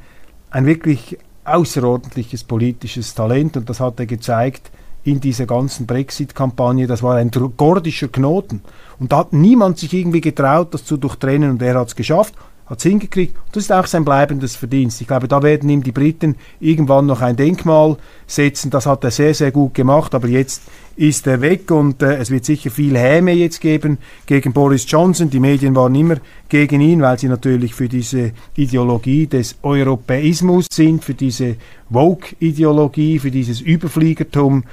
ein 0.51 0.65
wirklich 0.65 1.17
außerordentliches 1.45 2.43
politisches 2.43 3.15
Talent 3.15 3.57
und 3.57 3.69
das 3.69 3.79
hat 3.79 3.99
er 3.99 4.05
gezeigt 4.05 4.71
in 5.03 5.19
dieser 5.19 5.45
ganzen 5.45 5.85
Brexit-Kampagne. 5.85 6.85
Das 6.87 7.01
war 7.01 7.15
ein 7.15 7.31
gordischer 7.31 8.09
Knoten. 8.09 8.61
Und 8.99 9.11
da 9.11 9.19
hat 9.19 9.33
niemand 9.33 9.77
sich 9.77 9.93
irgendwie 9.93 10.21
getraut, 10.21 10.73
das 10.73 10.85
zu 10.85 10.97
durchtrennen 10.97 11.51
und 11.51 11.61
er 11.61 11.79
hat 11.79 11.87
es 11.87 11.95
geschafft 11.95 12.35
hat 12.69 12.77
es 12.77 12.83
hingekriegt. 12.83 13.35
Das 13.51 13.63
ist 13.63 13.71
auch 13.71 13.87
sein 13.87 14.05
bleibendes 14.05 14.55
Verdienst. 14.55 15.01
Ich 15.01 15.07
glaube, 15.07 15.27
da 15.27 15.41
werden 15.41 15.69
ihm 15.69 15.81
die 15.81 15.91
Briten 15.91 16.35
irgendwann 16.59 17.07
noch 17.07 17.21
ein 17.21 17.35
Denkmal 17.35 17.97
setzen. 18.27 18.69
Das 18.69 18.85
hat 18.85 19.03
er 19.03 19.11
sehr, 19.11 19.33
sehr 19.33 19.51
gut 19.51 19.73
gemacht, 19.73 20.13
aber 20.13 20.27
jetzt 20.27 20.61
ist 20.95 21.25
er 21.25 21.41
weg 21.41 21.71
und 21.71 22.03
äh, 22.03 22.17
es 22.17 22.29
wird 22.29 22.45
sicher 22.45 22.69
viel 22.69 22.97
Häme 22.97 23.31
jetzt 23.31 23.61
geben 23.61 23.97
gegen 24.25 24.53
Boris 24.53 24.85
Johnson. 24.87 25.29
Die 25.29 25.39
Medien 25.39 25.75
waren 25.75 25.95
immer 25.95 26.17
gegen 26.47 26.81
ihn, 26.81 27.01
weil 27.01 27.17
sie 27.17 27.27
natürlich 27.27 27.73
für 27.73 27.89
diese 27.89 28.33
Ideologie 28.55 29.25
des 29.25 29.55
Europäismus 29.63 30.67
sind, 30.71 31.03
für 31.03 31.15
diese 31.15 31.55
Woke-Ideologie, 31.89 33.17
für 33.17 33.31
dieses 33.31 33.61
Überfliegertum. 33.61 34.65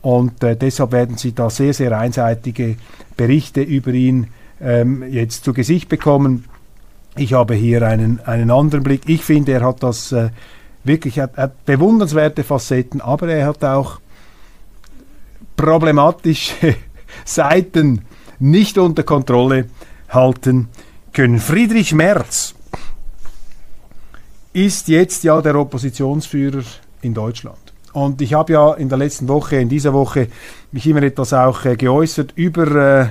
Und 0.00 0.42
äh, 0.44 0.56
deshalb 0.56 0.92
werden 0.92 1.18
sie 1.18 1.34
da 1.34 1.50
sehr, 1.50 1.74
sehr 1.74 1.98
einseitige 1.98 2.76
Berichte 3.16 3.60
über 3.60 3.92
ihn 3.92 4.28
ähm, 4.60 5.02
jetzt 5.10 5.44
zu 5.44 5.52
Gesicht 5.52 5.88
bekommen. 5.88 6.44
Ich 7.16 7.32
habe 7.32 7.54
hier 7.54 7.86
einen, 7.86 8.20
einen 8.20 8.50
anderen 8.50 8.82
Blick. 8.82 9.02
Ich 9.06 9.24
finde, 9.24 9.52
er 9.52 9.62
hat 9.62 9.82
das 9.82 10.10
äh, 10.10 10.30
wirklich, 10.82 11.18
er 11.18 11.30
hat 11.36 11.64
bewundernswerte 11.64 12.42
Facetten, 12.42 13.00
aber 13.00 13.28
er 13.28 13.46
hat 13.46 13.64
auch 13.64 14.00
problematische 15.56 16.74
Seiten 17.24 18.04
nicht 18.40 18.78
unter 18.78 19.04
Kontrolle 19.04 19.66
halten 20.08 20.68
können. 21.12 21.38
Friedrich 21.38 21.94
Merz 21.94 22.54
ist 24.52 24.88
jetzt 24.88 25.24
ja 25.24 25.40
der 25.40 25.56
Oppositionsführer 25.56 26.62
in 27.02 27.14
Deutschland. 27.14 27.58
Und 27.92 28.20
ich 28.20 28.34
habe 28.34 28.52
ja 28.52 28.74
in 28.74 28.88
der 28.88 28.98
letzten 28.98 29.28
Woche, 29.28 29.56
in 29.56 29.68
dieser 29.68 29.92
Woche, 29.92 30.28
mich 30.74 30.88
immer 30.88 31.04
etwas 31.04 31.32
auch 31.32 31.64
äh, 31.64 31.76
geäußert 31.76 32.32
über 32.34 32.66
äh, 32.66 33.06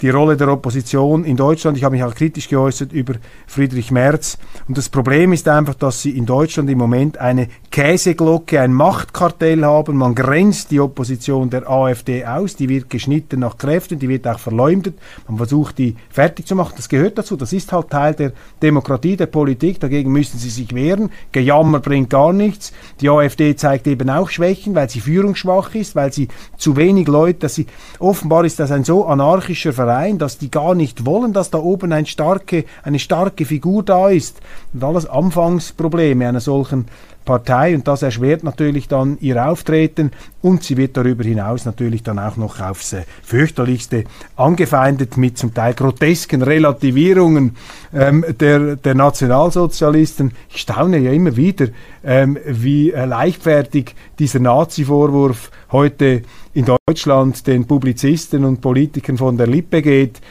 die 0.00 0.10
Rolle 0.10 0.36
der 0.36 0.46
Opposition 0.48 1.24
in 1.24 1.36
Deutschland. 1.36 1.76
Ich 1.76 1.82
habe 1.82 1.96
mich 1.96 2.04
auch 2.04 2.14
kritisch 2.14 2.48
geäußert 2.48 2.92
über 2.92 3.14
Friedrich 3.48 3.90
Merz. 3.90 4.38
Und 4.68 4.78
das 4.78 4.88
Problem 4.88 5.32
ist 5.32 5.48
einfach, 5.48 5.74
dass 5.74 6.00
sie 6.00 6.16
in 6.16 6.26
Deutschland 6.26 6.70
im 6.70 6.78
Moment 6.78 7.18
eine 7.18 7.48
Käseglocke, 7.72 8.60
ein 8.60 8.72
Machtkartell 8.72 9.64
haben. 9.64 9.96
Man 9.96 10.14
grenzt 10.14 10.70
die 10.70 10.78
Opposition 10.78 11.50
der 11.50 11.68
AfD 11.68 12.24
aus. 12.24 12.54
Die 12.54 12.68
wird 12.68 12.88
geschnitten 12.88 13.40
nach 13.40 13.58
Kräften, 13.58 13.98
die 13.98 14.08
wird 14.08 14.28
auch 14.28 14.38
verleumdet. 14.38 14.96
Man 15.26 15.38
versucht, 15.38 15.78
die 15.78 15.96
fertig 16.10 16.46
zu 16.46 16.54
machen. 16.54 16.74
Das 16.76 16.88
gehört 16.88 17.18
dazu. 17.18 17.36
Das 17.36 17.52
ist 17.52 17.72
halt 17.72 17.90
Teil 17.90 18.14
der 18.14 18.32
Demokratie, 18.62 19.16
der 19.16 19.26
Politik. 19.26 19.80
Dagegen 19.80 20.12
müssen 20.12 20.38
sie 20.38 20.50
sich 20.50 20.72
wehren. 20.72 21.10
Gejammer 21.32 21.80
bringt 21.80 22.10
gar 22.10 22.32
nichts. 22.32 22.72
Die 23.00 23.10
AfD 23.10 23.56
zeigt 23.56 23.88
eben 23.88 24.08
auch 24.08 24.30
Schwächen, 24.30 24.76
weil 24.76 24.88
sie 24.88 25.00
führungsschwach 25.00 25.74
ist, 25.74 25.96
weil 25.96 26.12
sie 26.12 26.28
zu 26.56 26.76
wenig 26.76 27.07
Leute, 27.08 27.40
dass 27.40 27.54
sie, 27.54 27.66
offenbar 27.98 28.44
ist 28.44 28.58
das 28.58 28.70
ein 28.70 28.84
so 28.84 29.06
anarchischer 29.06 29.72
Verein, 29.72 30.18
dass 30.18 30.38
die 30.38 30.50
gar 30.50 30.74
nicht 30.74 31.04
wollen, 31.04 31.32
dass 31.32 31.50
da 31.50 31.58
oben 31.58 31.92
ein 31.92 32.06
starke, 32.06 32.64
eine 32.82 32.98
starke 32.98 33.44
Figur 33.44 33.82
da 33.82 34.08
ist. 34.08 34.40
Und 34.72 34.84
alles 34.84 35.06
Anfangsprobleme 35.06 36.28
einer 36.28 36.40
solchen 36.40 36.86
Partei 37.28 37.74
und 37.74 37.86
das 37.86 38.00
erschwert 38.00 38.42
natürlich 38.42 38.88
dann 38.88 39.18
ihr 39.20 39.46
Auftreten 39.46 40.12
und 40.40 40.64
sie 40.64 40.78
wird 40.78 40.96
darüber 40.96 41.24
hinaus 41.24 41.66
natürlich 41.66 42.02
dann 42.02 42.18
auch 42.18 42.38
noch 42.38 42.58
aufs 42.58 42.94
äh, 42.94 43.02
fürchterlichste 43.22 44.04
angefeindet 44.36 45.18
mit 45.18 45.36
zum 45.36 45.52
Teil 45.52 45.74
grotesken 45.74 46.40
Relativierungen 46.40 47.56
ähm, 47.92 48.24
der, 48.40 48.76
der 48.76 48.94
Nationalsozialisten. 48.94 50.32
Ich 50.48 50.62
staune 50.62 50.96
ja 50.96 51.12
immer 51.12 51.36
wieder, 51.36 51.66
ähm, 52.02 52.38
wie 52.46 52.92
äh, 52.92 53.04
leichtfertig 53.04 53.94
dieser 54.18 54.40
Nazi-Vorwurf 54.40 55.50
heute 55.70 56.22
in 56.54 56.64
Deutschland 56.64 57.46
den 57.46 57.66
Publizisten 57.66 58.46
und 58.46 58.62
Politikern 58.62 59.18
von 59.18 59.36
der 59.36 59.48
Lippe 59.48 59.82
geht. 59.82 60.22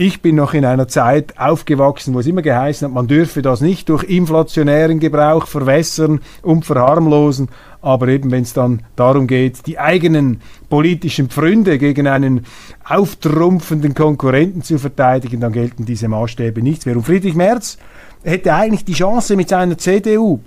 Ich 0.00 0.22
bin 0.22 0.36
noch 0.36 0.54
in 0.54 0.64
einer 0.64 0.86
Zeit 0.86 1.40
aufgewachsen, 1.40 2.14
wo 2.14 2.20
es 2.20 2.28
immer 2.28 2.40
geheißen 2.40 2.86
hat, 2.86 2.94
man 2.94 3.08
dürfe 3.08 3.42
das 3.42 3.60
nicht 3.60 3.88
durch 3.88 4.04
inflationären 4.04 5.00
Gebrauch 5.00 5.48
verwässern 5.48 6.20
und 6.40 6.64
verharmlosen. 6.64 7.48
Aber 7.82 8.06
eben, 8.06 8.30
wenn 8.30 8.44
es 8.44 8.52
dann 8.52 8.84
darum 8.94 9.26
geht, 9.26 9.66
die 9.66 9.80
eigenen 9.80 10.40
politischen 10.68 11.28
Pfründe 11.28 11.78
gegen 11.78 12.06
einen 12.06 12.46
auftrumpfenden 12.84 13.96
Konkurrenten 13.96 14.62
zu 14.62 14.78
verteidigen, 14.78 15.40
dann 15.40 15.52
gelten 15.52 15.84
diese 15.84 16.06
Maßstäbe 16.06 16.62
nicht 16.62 16.86
mehr. 16.86 16.94
Und 16.94 17.02
Friedrich 17.02 17.34
Merz 17.34 17.76
hätte 18.22 18.54
eigentlich 18.54 18.84
die 18.84 18.92
Chance 18.92 19.34
mit 19.34 19.48
seiner 19.48 19.78
CDU 19.78 20.38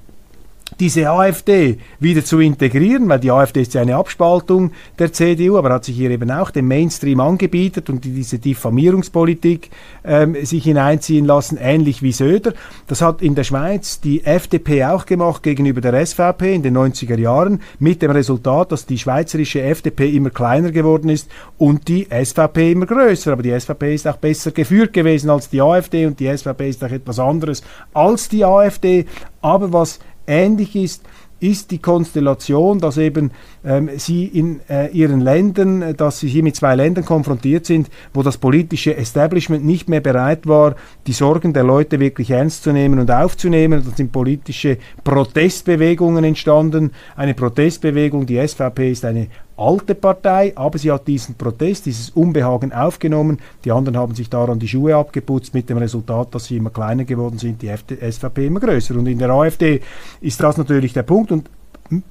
diese 0.79 1.09
AfD 1.09 1.77
wieder 1.99 2.23
zu 2.23 2.39
integrieren, 2.39 3.07
weil 3.09 3.19
die 3.19 3.31
AfD 3.31 3.61
ist 3.61 3.73
ja 3.73 3.81
eine 3.81 3.95
Abspaltung 3.95 4.71
der 4.99 5.13
CDU, 5.13 5.57
aber 5.57 5.73
hat 5.73 5.85
sich 5.85 5.95
hier 5.95 6.11
eben 6.11 6.31
auch 6.31 6.51
dem 6.51 6.67
Mainstream 6.67 7.19
angebietet 7.19 7.89
und 7.89 8.05
diese 8.05 8.39
Diffamierungspolitik 8.39 9.69
ähm, 10.03 10.35
sich 10.45 10.63
hineinziehen 10.63 11.25
lassen, 11.25 11.57
ähnlich 11.61 12.01
wie 12.01 12.11
Söder. 12.11 12.53
Das 12.87 13.01
hat 13.01 13.21
in 13.21 13.35
der 13.35 13.43
Schweiz 13.43 13.99
die 14.01 14.23
FDP 14.23 14.85
auch 14.85 15.05
gemacht 15.05 15.43
gegenüber 15.43 15.81
der 15.81 16.05
SVP 16.05 16.55
in 16.55 16.63
den 16.63 16.77
90er 16.77 17.17
Jahren, 17.17 17.61
mit 17.79 18.01
dem 18.01 18.11
Resultat, 18.11 18.71
dass 18.71 18.85
die 18.85 18.97
schweizerische 18.97 19.61
FDP 19.61 20.09
immer 20.09 20.29
kleiner 20.29 20.71
geworden 20.71 21.09
ist 21.09 21.29
und 21.57 21.87
die 21.87 22.07
SVP 22.09 22.71
immer 22.71 22.85
größer. 22.85 23.33
Aber 23.33 23.43
die 23.43 23.57
SVP 23.57 23.95
ist 23.95 24.07
auch 24.07 24.17
besser 24.17 24.51
geführt 24.51 24.93
gewesen 24.93 25.29
als 25.29 25.49
die 25.49 25.61
AfD 25.61 26.05
und 26.05 26.19
die 26.19 26.35
SVP 26.35 26.69
ist 26.69 26.83
auch 26.83 26.91
etwas 26.91 27.19
anderes 27.19 27.63
als 27.93 28.29
die 28.29 28.45
AfD. 28.45 29.05
Aber 29.41 29.73
was 29.73 29.99
ähnlich 30.31 30.75
ist, 30.75 31.03
ist 31.41 31.71
die 31.71 31.79
Konstellation, 31.79 32.79
dass 32.79 32.97
eben 32.97 33.31
ähm, 33.65 33.89
sie 33.97 34.25
in 34.25 34.61
äh, 34.69 34.91
ihren 34.91 35.21
Ländern, 35.21 35.81
äh, 35.81 35.93
dass 35.95 36.19
sie 36.19 36.27
hier 36.27 36.43
mit 36.43 36.55
zwei 36.55 36.75
Ländern 36.75 37.03
konfrontiert 37.03 37.65
sind, 37.65 37.89
wo 38.13 38.21
das 38.21 38.37
politische 38.37 38.95
Establishment 38.95 39.65
nicht 39.65 39.89
mehr 39.89 40.01
bereit 40.01 40.45
war, 40.45 40.75
die 41.07 41.13
Sorgen 41.13 41.51
der 41.51 41.63
Leute 41.63 41.99
wirklich 41.99 42.29
ernst 42.29 42.63
zu 42.63 42.71
nehmen 42.71 42.99
und 42.99 43.09
aufzunehmen. 43.09 43.81
Da 43.83 43.91
sind 43.95 44.11
politische 44.11 44.77
Protestbewegungen 45.03 46.23
entstanden. 46.23 46.91
Eine 47.15 47.33
Protestbewegung, 47.33 48.27
die 48.27 48.47
SVP 48.47 48.91
ist 48.91 49.03
eine 49.03 49.27
alte 49.61 49.95
Partei, 49.95 50.53
aber 50.55 50.77
sie 50.77 50.91
hat 50.91 51.07
diesen 51.07 51.35
Protest, 51.35 51.85
dieses 51.85 52.09
Unbehagen 52.09 52.73
aufgenommen. 52.73 53.39
Die 53.63 53.71
anderen 53.71 53.97
haben 53.97 54.15
sich 54.15 54.29
daran 54.29 54.59
die 54.59 54.67
Schuhe 54.67 54.95
abgeputzt 54.95 55.53
mit 55.53 55.69
dem 55.69 55.77
Resultat, 55.77 56.33
dass 56.33 56.45
sie 56.45 56.57
immer 56.57 56.69
kleiner 56.69 57.05
geworden 57.05 57.37
sind, 57.37 57.61
die 57.61 57.67
FD, 57.67 57.97
SVP 58.11 58.47
immer 58.47 58.59
größer. 58.59 58.95
Und 58.95 59.07
in 59.07 59.19
der 59.19 59.29
AfD 59.29 59.81
ist 60.19 60.41
das 60.41 60.57
natürlich 60.57 60.93
der 60.93 61.03
Punkt. 61.03 61.31
Und 61.31 61.49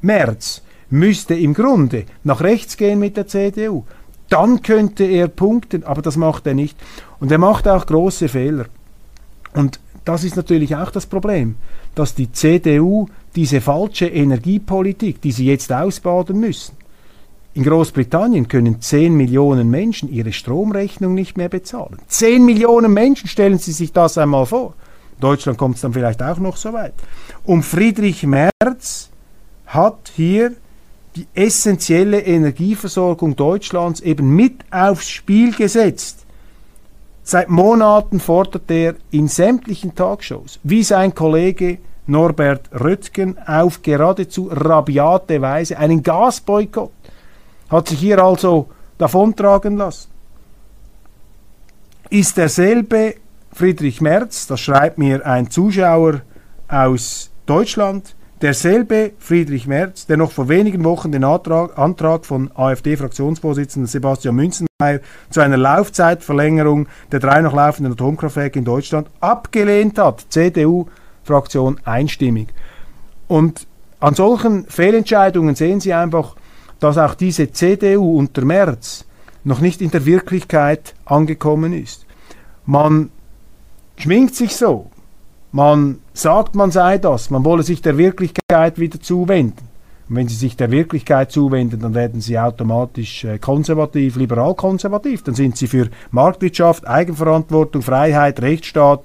März 0.01 0.63
müsste 0.91 1.35
im 1.35 1.55
Grunde 1.55 2.05
nach 2.25 2.41
rechts 2.41 2.77
gehen 2.77 2.99
mit 2.99 3.17
der 3.17 3.27
CDU. 3.27 3.85
Dann 4.29 4.63
könnte 4.63 5.05
er 5.05 5.29
punkten, 5.29 5.85
aber 5.85 6.03
das 6.03 6.17
macht 6.17 6.47
er 6.47 6.55
nicht. 6.55 6.79
Und 7.19 7.33
er 7.33 7.39
macht 7.39 7.67
auch 7.67 7.87
große 7.87 8.29
Fehler. 8.29 8.67
Und 9.55 9.81
das 10.05 10.25
ist 10.25 10.37
natürlich 10.37 10.77
auch 10.77 10.91
das 10.91 11.07
Problem, 11.07 11.57
dass 11.95 12.15
die 12.15 12.31
CDU 12.33 13.09
diese 13.35 13.61
falsche 13.61 14.07
Energiepolitik, 14.07 15.21
die 15.21 15.33
sie 15.33 15.47
jetzt 15.47 15.73
ausbaden 15.73 16.41
müssen, 16.41 16.80
in 17.53 17.65
Großbritannien 17.65 18.47
können 18.49 18.81
10 18.81 19.15
Millionen 19.15 19.71
Menschen 19.71 20.11
ihre 20.11 20.33
Stromrechnung 20.33 21.15
nicht 21.15 21.37
mehr 21.37 21.49
bezahlen. 21.49 21.99
10 22.07 22.45
Millionen 22.45 22.93
Menschen, 22.93 23.29
stellen 23.29 23.59
Sie 23.59 23.73
sich 23.73 23.93
das 23.93 24.19
einmal 24.19 24.47
vor. 24.47 24.75
In 25.17 25.21
Deutschland 25.21 25.59
kommt 25.59 25.77
es 25.77 25.83
dann 25.83 25.93
vielleicht 25.93 26.23
auch 26.23 26.39
noch 26.39 26.57
so 26.57 26.73
weit. 26.73 26.95
Und 27.45 27.65
Friedrich 27.65 28.25
Merz 28.25 29.11
hat 29.67 30.13
hier 30.15 30.53
die 31.17 31.27
essentielle 31.35 32.21
Energieversorgung 32.21 33.35
Deutschlands 33.35 34.01
eben 34.01 34.35
mit 34.35 34.61
aufs 34.71 35.09
Spiel 35.09 35.53
gesetzt. 35.53 36.25
Seit 37.25 37.49
Monaten 37.49 38.21
fordert 38.21 38.71
er 38.71 38.95
in 39.11 39.29
sämtlichen 39.29 39.95
Talkshows, 39.95 40.61
wie 40.63 40.83
sein 40.83 41.15
Kollege 41.15 41.79
Norbert 42.07 42.71
Röttgen, 42.73 43.37
auf 43.47 43.83
geradezu 43.83 44.49
rabiate 44.51 45.41
Weise 45.41 45.79
einen 45.79 46.03
Gasboykott 46.03 46.91
hat 47.71 47.89
sich 47.89 48.01
hier 48.01 48.23
also 48.23 48.69
davontragen 48.99 49.77
lassen. 49.77 50.11
Ist 52.11 52.37
derselbe 52.37 53.15
Friedrich 53.53 54.01
Merz, 54.01 54.47
das 54.47 54.61
schreibt 54.61 54.99
mir 54.99 55.25
ein 55.25 55.51
Zuschauer 55.51 56.23
aus 56.69 57.31
Deutschland, 57.47 58.15
derselbe 58.43 59.13
Friedrich 59.19 59.67
Merz, 59.67 60.07
der 60.07 60.17
noch 60.17 60.33
vor 60.33 60.49
wenigen 60.49 60.85
Wochen 60.85 61.13
den 61.13 61.25
Antrag, 61.25 61.79
Antrag 61.79 62.25
von 62.25 62.51
AfD-Fraktionsvorsitzenden 62.55 63.87
Sebastian 63.87 64.35
Münzenmeier 64.35 65.01
zu 65.31 65.41
einer 65.41 65.57
Laufzeitverlängerung 65.57 66.89
der 67.13 67.21
drei 67.21 67.41
noch 67.43 67.55
laufenden 67.55 67.93
Atomkraftwerke 67.93 68.59
in 68.59 68.65
Deutschland 68.65 69.09
abgelehnt 69.21 69.99
hat. 69.99 70.27
CDU-Fraktion 70.31 71.81
einstimmig. 71.85 72.49
Und 73.29 73.67
an 74.01 74.15
solchen 74.15 74.65
Fehlentscheidungen 74.67 75.55
sehen 75.55 75.81
Sie 75.81 75.93
einfach, 75.93 76.35
dass 76.81 76.99
auch 76.99 77.15
diese 77.15 77.53
CDU 77.53 78.19
unter 78.19 78.45
Merz 78.45 79.05
noch 79.45 79.61
nicht 79.61 79.81
in 79.81 79.91
der 79.91 80.05
Wirklichkeit 80.07 80.95
angekommen 81.05 81.73
ist. 81.73 82.07
Man 82.67 83.11
schminkt 83.97 84.35
sich 84.35 84.57
so, 84.57 84.91
man 85.53 85.99
sagt, 86.13 86.55
man 86.55 86.71
sei 86.71 86.99
das, 86.99 87.31
man 87.31 87.45
wolle 87.45 87.63
sich 87.63 87.83
der 87.83 87.99
Wirklichkeit 87.99 88.79
wieder 88.79 89.01
zuwenden. 89.01 89.69
Und 90.09 90.17
wenn 90.17 90.29
sie 90.29 90.35
sich 90.35 90.57
der 90.57 90.73
Wirklichkeit 90.73 91.31
zuwenden, 91.31 91.81
dann 91.81 91.95
werden 91.95 92.21
sie 92.21 92.39
automatisch 92.39 93.25
äh, 93.25 93.39
konservativ, 93.39 94.17
liberal-konservativ. 94.17 95.23
Dann 95.23 95.37
sind 95.37 95.57
sie 95.57 95.69
für 95.69 95.89
Marktwirtschaft, 96.11 96.87
Eigenverantwortung, 96.87 97.83
Freiheit, 97.83 98.43
Rechtsstaat 98.43 99.05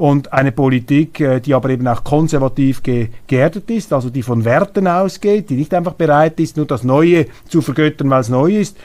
und 0.00 0.32
eine 0.32 0.50
Politik, 0.50 1.20
äh, 1.20 1.40
die 1.40 1.52
aber 1.52 1.68
eben 1.68 1.86
auch 1.86 2.02
konservativ 2.04 2.82
ge 2.82 3.08
geerdet 3.26 3.70
ist, 3.70 3.92
also 3.92 4.08
die 4.08 4.22
von 4.22 4.46
Werten 4.46 4.86
ausgeht, 4.86 5.50
die 5.50 5.56
nicht 5.56 5.74
einfach 5.74 5.92
bereit 5.92 6.40
ist, 6.40 6.56
nur 6.56 6.64
das 6.64 6.84
Neue 6.84 7.26
zu 7.50 7.60
vergöttern, 7.60 8.08
weil 8.08 8.22
es 8.22 8.30
neu 8.30 8.56
ist. 8.56 8.78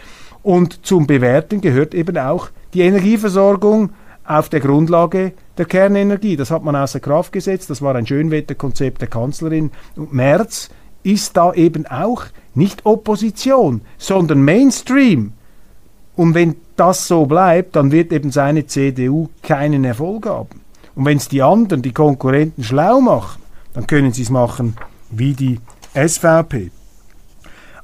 Und 0.44 0.86
zum 0.86 1.08
Bewerten 1.08 1.62
gehört 1.62 1.96
eben 1.96 2.18
auch 2.18 2.50
die 2.74 2.82
Energieversorgung 2.82 3.92
auf 4.26 4.50
der 4.50 4.60
Grundlage 4.60 5.32
der 5.58 5.64
Kernenergie. 5.64 6.36
Das 6.36 6.52
hat 6.52 6.66
man 6.66 6.76
außer 6.76 7.00
Kraft 7.00 7.32
gesetzt. 7.32 7.70
Das 7.70 7.82
war 7.82 7.96
ein 7.96 8.06
Schönwetterkonzept 8.06 9.00
der 9.00 9.08
Kanzlerin. 9.08 9.72
Und 9.96 10.14
Merz 10.14 10.70
ist 11.04 11.38
da 11.38 11.54
eben 11.54 11.88
auch 11.88 12.26
nicht 12.56 12.86
Opposition, 12.86 13.80
sondern 13.98 14.44
Mainstream. 14.44 15.32
Und 16.18 16.34
wenn 16.34 16.58
das 16.76 17.08
so 17.08 17.26
bleibt, 17.26 17.78
dann 17.78 17.94
wird 17.94 18.12
eben 18.12 18.32
seine 18.32 18.66
CDU 18.66 19.30
keinen 19.42 19.86
Erfolg 19.86 20.26
haben. 20.26 20.65
Und 20.96 21.06
wenn 21.06 21.18
es 21.18 21.28
die 21.28 21.42
anderen, 21.42 21.82
die 21.82 21.92
Konkurrenten 21.92 22.64
schlau 22.64 23.02
machen, 23.02 23.42
dann 23.74 23.86
können 23.86 24.14
sie 24.14 24.24
es 24.24 24.30
machen 24.30 24.78
wie 25.10 25.34
die 25.34 25.60
SVP. 25.94 26.72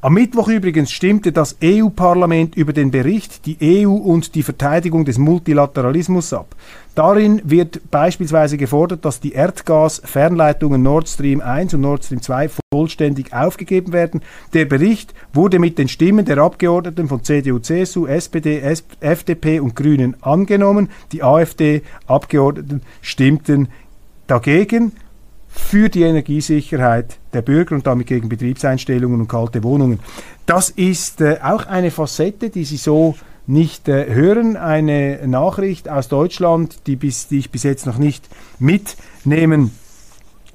Am 0.04 0.16
Mittwoch 0.16 0.48
übrigens 0.48 0.92
stimmte 0.92 1.32
das 1.32 1.58
EU-Parlament 1.64 2.56
über 2.56 2.74
den 2.74 2.90
Bericht 2.90 3.46
Die 3.46 3.86
EU 3.86 3.92
und 3.92 4.34
die 4.34 4.42
Verteidigung 4.42 5.06
des 5.06 5.20
Multilateralismus 5.20 6.34
ab. 6.34 6.56
Darin 6.96 7.40
wird 7.46 7.92
beispielsweise 7.92 8.58
gefordert, 8.58 9.06
dass 9.06 9.20
die 9.20 9.34
Erdgas-Fernleitungen 9.34 10.82
Nord 10.82 11.08
Stream 11.08 11.40
1 11.40 11.76
und 11.76 11.82
Nord 11.82 12.04
Stream 12.04 12.20
2 12.20 12.50
vollständig 12.74 13.32
aufgegeben 13.32 13.94
werden. 13.94 14.22
Der 14.54 14.66
Bericht 14.66 15.14
wurde 15.34 15.60
mit 15.60 15.78
den 15.78 15.88
Stimmen 15.88 16.26
der 16.26 16.40
Abgeordneten 16.40 17.08
von 17.08 17.24
CDU, 17.24 17.60
CSU, 17.60 18.08
SPD, 18.08 18.60
FDP 19.02 19.60
und 19.60 19.76
Grünen 19.76 20.16
angenommen. 20.22 20.90
Die 21.12 21.22
AfD-Abgeordneten 21.22 22.82
stimmten 23.04 23.68
dagegen 24.26 24.94
für 25.52 25.90
die 25.90 26.04
Energiesicherheit 26.04 27.18
der 27.34 27.42
Bürger 27.42 27.76
und 27.76 27.86
damit 27.86 28.08
gegen 28.08 28.30
Betriebseinstellungen 28.30 29.22
und 29.22 29.28
kalte 29.28 29.64
Wohnungen. 29.64 30.00
Das 30.46 30.70
ist 30.70 31.22
äh, 31.22 31.40
auch 31.44 31.66
eine 31.66 31.92
Facette, 31.92 32.50
die 32.50 32.66
Sie 32.66 32.78
so 32.78 33.16
nicht 33.48 33.88
äh, 33.88 34.14
hören. 34.14 34.56
Eine 34.58 35.28
Nachricht 35.28 35.90
aus 35.90 36.08
Deutschland, 36.08 36.88
die, 36.88 36.96
bis, 36.96 37.28
die 37.28 37.40
ich 37.40 37.52
bis 37.52 37.64
jetzt 37.64 37.86
noch 37.86 37.98
nicht 37.98 38.28
mitnehmen 38.60 39.72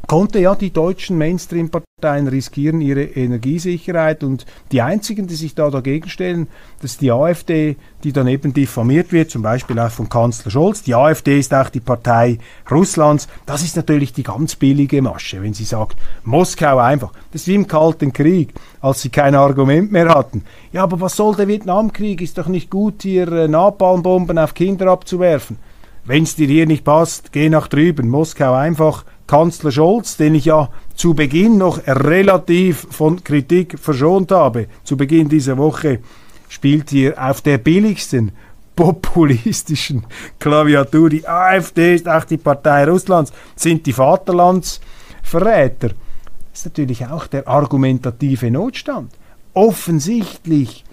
konnte. 0.07 0.39
Ja, 0.39 0.55
die 0.55 0.73
deutschen 0.73 1.19
Mainstream-Parteien 1.19 2.29
riskieren 2.29 2.81
ihre 2.81 3.05
Energiesicherheit 3.05 4.23
und 4.23 4.47
die 4.73 4.83
einzigen, 4.83 5.27
die 5.27 5.35
sich 5.35 5.55
da 5.55 5.71
dagegen 5.71 6.09
stellen, 6.09 6.49
das 6.81 6.93
ist 6.93 7.01
die 7.01 7.13
AfD, 7.13 7.77
die 8.05 8.13
dann 8.13 8.29
eben 8.29 8.53
diffamiert 8.53 9.13
wird, 9.13 9.31
zum 9.31 9.43
Beispiel 9.43 9.79
auch 9.79 9.91
von 9.91 10.09
Kanzler 10.09 10.51
Scholz. 10.51 10.83
Die 10.83 10.95
AfD 10.95 11.39
ist 11.39 11.53
auch 11.55 11.69
die 11.69 11.81
Partei 11.81 12.39
Russlands. 12.71 13.29
Das 13.47 13.63
ist 13.63 13.77
natürlich 13.77 14.13
die 14.13 14.23
ganz 14.23 14.57
billige 14.57 15.03
Masche, 15.03 15.43
wenn 15.43 15.55
sie 15.55 15.65
sagt, 15.65 15.97
Moskau 16.25 16.79
einfach. 16.79 17.13
Das 17.33 17.43
ist 17.43 17.49
wie 17.49 17.55
im 17.55 17.67
Kalten 17.67 18.13
Krieg, 18.13 18.55
als 18.81 19.03
sie 19.03 19.11
kein 19.11 19.35
Argument 19.35 19.91
mehr 19.91 20.09
hatten. 20.09 20.45
Ja, 20.73 20.83
aber 20.83 21.01
was 21.01 21.17
soll 21.17 21.35
der 21.35 21.49
Vietnamkrieg? 21.49 22.21
Ist 22.21 22.39
doch 22.39 22.49
nicht 22.49 22.71
gut, 22.71 23.03
hier 23.03 23.31
äh, 23.33 23.49
Napalmbomben 23.49 24.39
auf 24.39 24.55
Kinder 24.55 24.89
abzuwerfen. 24.89 25.59
Wenn 26.05 26.23
es 26.23 26.37
dir 26.37 26.47
hier 26.47 26.67
nicht 26.67 26.85
passt, 26.85 27.33
geh 27.33 27.49
nach 27.49 27.67
drüben. 27.67 28.09
Moskau 28.09 28.55
einfach 28.55 29.05
Kanzler 29.27 29.73
Scholz, 29.73 30.17
den 30.17 30.35
ich 30.35 30.47
ja 30.47 30.69
zu 30.95 31.15
Beginn 31.15 31.59
noch 31.59 31.81
relativ 31.87 32.87
von 32.91 33.23
Kritik 33.23 33.79
verschont 33.79 34.33
habe, 34.33 34.67
zu 34.85 34.97
Beginn 34.97 35.29
dieser 35.29 35.59
Woche, 35.59 36.01
spielt 36.49 36.91
hier 36.91 37.15
auf 37.23 37.41
der 37.41 37.59
billigsten 37.59 38.33
populistischen 38.77 40.05
Klaviatur. 40.39 41.11
Die 41.11 41.27
AfD 41.27 41.95
ist 41.95 42.09
auch 42.09 42.25
die 42.25 42.37
Partei 42.37 42.85
Russlands, 42.85 43.33
sind 43.57 43.87
die 43.87 43.93
Vaterlandsverräter. 43.93 45.89
Das 45.89 46.61
ist 46.61 46.67
natürlich 46.67 47.07
auch 47.07 47.27
der 47.27 47.49
argumentative 47.49 48.51
Notstand. 48.51 49.13
Offensichtlich 49.55 50.85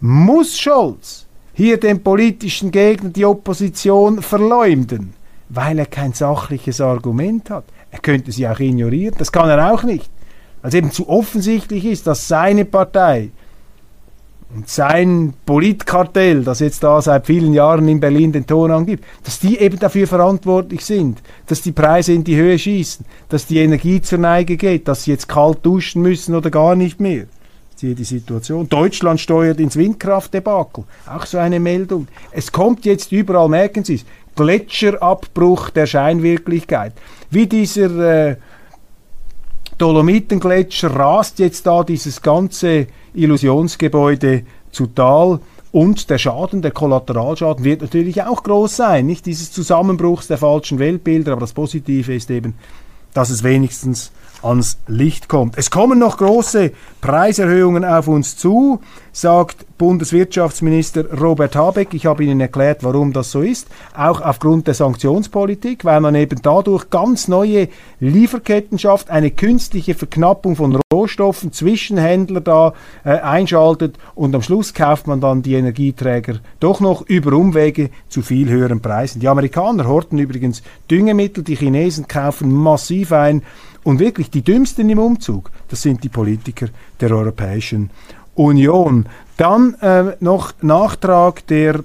muss 0.00 0.58
Scholz 0.58 1.26
hier 1.54 1.78
den 1.78 2.02
politischen 2.02 2.70
Gegner, 2.70 3.10
die 3.10 3.24
Opposition 3.24 4.22
verleumden, 4.22 5.14
weil 5.48 5.78
er 5.78 5.86
kein 5.86 6.12
sachliches 6.12 6.80
Argument 6.80 7.50
hat. 7.50 7.64
Er 7.92 8.00
könnte 8.00 8.32
sie 8.32 8.48
auch 8.48 8.58
ignorieren, 8.58 9.14
das 9.18 9.30
kann 9.30 9.48
er 9.48 9.72
auch 9.72 9.84
nicht. 9.84 10.10
Weil 10.62 10.70
es 10.70 10.74
eben 10.74 10.90
zu 10.90 11.08
offensichtlich 11.08 11.84
ist, 11.84 12.06
dass 12.06 12.26
seine 12.26 12.64
Partei 12.64 13.30
und 14.54 14.68
sein 14.68 15.34
Politkartell, 15.46 16.42
das 16.42 16.60
jetzt 16.60 16.82
da 16.82 17.00
seit 17.00 17.26
vielen 17.26 17.54
Jahren 17.54 17.88
in 17.88 18.00
Berlin 18.00 18.32
den 18.32 18.46
Ton 18.46 18.70
angibt, 18.70 19.04
dass 19.24 19.38
die 19.38 19.58
eben 19.58 19.78
dafür 19.78 20.06
verantwortlich 20.06 20.84
sind, 20.84 21.22
dass 21.46 21.62
die 21.62 21.72
Preise 21.72 22.12
in 22.12 22.24
die 22.24 22.36
Höhe 22.36 22.58
schießen, 22.58 23.04
dass 23.28 23.46
die 23.46 23.58
Energie 23.58 24.00
zur 24.00 24.18
Neige 24.18 24.56
geht, 24.56 24.88
dass 24.88 25.04
sie 25.04 25.12
jetzt 25.12 25.28
kalt 25.28 25.64
duschen 25.64 26.02
müssen 26.02 26.34
oder 26.34 26.50
gar 26.50 26.74
nicht 26.74 27.00
mehr. 27.00 27.26
Ist 27.74 27.98
die 27.98 28.04
Situation. 28.04 28.68
Deutschland 28.68 29.20
steuert 29.20 29.58
ins 29.58 29.76
Windkraftdebakel. 29.76 30.84
Auch 31.06 31.26
so 31.26 31.38
eine 31.38 31.58
Meldung. 31.58 32.06
Es 32.30 32.52
kommt 32.52 32.84
jetzt 32.84 33.10
überall, 33.10 33.48
merken 33.48 33.84
Sie 33.84 33.96
es, 33.96 34.04
Gletscherabbruch 34.36 35.70
der 35.70 35.86
Scheinwirklichkeit. 35.86 36.92
Wie 37.32 37.46
dieser 37.46 38.28
äh, 38.30 38.36
Dolomitengletscher 39.78 40.94
rast 40.94 41.38
jetzt 41.38 41.66
da 41.66 41.82
dieses 41.82 42.20
ganze 42.20 42.88
Illusionsgebäude 43.14 44.44
zu 44.70 44.86
Tal. 44.88 45.40
Und 45.72 46.10
der 46.10 46.18
Schaden, 46.18 46.60
der 46.60 46.72
Kollateralschaden 46.72 47.64
wird 47.64 47.80
natürlich 47.80 48.22
auch 48.22 48.42
groß 48.42 48.76
sein. 48.76 49.06
Nicht 49.06 49.24
dieses 49.24 49.50
Zusammenbruchs 49.50 50.26
der 50.26 50.36
falschen 50.36 50.78
Weltbilder, 50.78 51.32
aber 51.32 51.40
das 51.40 51.54
Positive 51.54 52.14
ist 52.14 52.30
eben, 52.30 52.52
dass 53.14 53.30
es 53.30 53.42
wenigstens 53.42 54.12
ans 54.42 54.78
Licht 54.86 55.28
kommt. 55.28 55.56
Es 55.56 55.70
kommen 55.70 55.98
noch 55.98 56.16
große 56.16 56.72
Preiserhöhungen 57.00 57.84
auf 57.84 58.08
uns 58.08 58.36
zu, 58.36 58.80
sagt 59.12 59.66
Bundeswirtschaftsminister 59.78 61.18
Robert 61.20 61.56
Habeck. 61.56 61.92
Ich 61.92 62.06
habe 62.06 62.24
Ihnen 62.24 62.40
erklärt, 62.40 62.84
warum 62.84 63.12
das 63.12 63.32
so 63.32 63.42
ist. 63.42 63.66
Auch 63.96 64.20
aufgrund 64.20 64.68
der 64.68 64.74
Sanktionspolitik, 64.74 65.84
weil 65.84 66.00
man 66.00 66.14
eben 66.14 66.40
dadurch 66.40 66.88
ganz 66.88 67.26
neue 67.26 67.68
Lieferketten 67.98 68.78
schafft, 68.78 69.10
eine 69.10 69.32
künstliche 69.32 69.94
Verknappung 69.94 70.56
von 70.56 70.78
Rohstoffen, 70.92 71.52
Zwischenhändler 71.52 72.40
da 72.40 72.74
äh, 73.04 73.10
einschaltet 73.10 73.98
und 74.14 74.34
am 74.34 74.42
Schluss 74.42 74.72
kauft 74.72 75.08
man 75.08 75.20
dann 75.20 75.42
die 75.42 75.54
Energieträger 75.54 76.36
doch 76.60 76.80
noch 76.80 77.02
über 77.02 77.32
Umwege 77.32 77.90
zu 78.08 78.22
viel 78.22 78.48
höheren 78.48 78.80
Preisen. 78.80 79.20
Die 79.20 79.28
Amerikaner 79.28 79.88
horten 79.88 80.18
übrigens 80.18 80.62
Düngemittel, 80.90 81.42
die 81.42 81.56
Chinesen 81.56 82.06
kaufen 82.06 82.52
massiv 82.52 83.12
ein 83.12 83.42
und 83.84 83.98
wirklich 83.98 84.30
die 84.30 84.42
dümmsten 84.42 84.88
im 84.90 84.98
Umzug, 84.98 85.50
das 85.68 85.82
sind 85.82 86.04
die 86.04 86.08
Politiker 86.08 86.68
der 87.00 87.10
Europäischen 87.10 87.90
Union. 88.34 89.06
Dann 89.36 89.74
äh, 89.80 90.16
noch 90.20 90.52
Nachtrag 90.62 91.46
der 91.48 91.80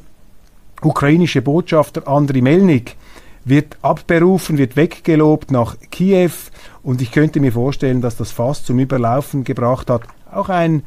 ukrainische 0.82 1.42
Botschafter 1.42 2.08
Andriy 2.08 2.42
Melnik 2.42 2.96
wird 3.46 3.78
abberufen, 3.82 4.58
wird 4.58 4.76
weggelobt 4.76 5.52
nach 5.52 5.78
Kiew 5.90 6.32
und 6.84 7.02
ich 7.02 7.12
könnte 7.12 7.40
mir 7.40 7.52
vorstellen, 7.52 8.02
dass 8.02 8.18
das 8.18 8.32
fast 8.32 8.66
zum 8.66 8.80
Überlaufen 8.80 9.44
gebracht 9.44 9.90
hat. 9.90 10.02
Auch 10.32 10.50
ein 10.50 10.84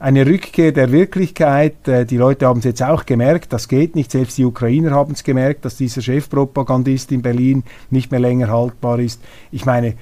eine 0.00 0.26
Rückkehr 0.26 0.72
der 0.72 0.90
Wirklichkeit. 0.90 1.86
Äh, 1.86 2.06
die 2.06 2.16
Leute 2.16 2.46
haben 2.46 2.58
es 2.58 2.64
jetzt 2.64 2.82
auch 2.82 3.06
gemerkt, 3.06 3.52
das 3.52 3.68
geht 3.68 3.94
nicht. 3.94 4.10
Selbst 4.10 4.38
die 4.38 4.44
Ukrainer 4.44 4.92
haben 4.92 5.12
es 5.12 5.22
gemerkt, 5.22 5.64
dass 5.64 5.76
dieser 5.76 6.00
Chefpropagandist 6.00 7.12
in 7.12 7.22
Berlin 7.22 7.62
nicht 7.90 8.10
mehr 8.10 8.20
länger 8.20 8.48
haltbar 8.48 8.98
ist. 8.98 9.22
Ich 9.52 9.66
meine, 9.66 9.88
äh, 9.88 9.92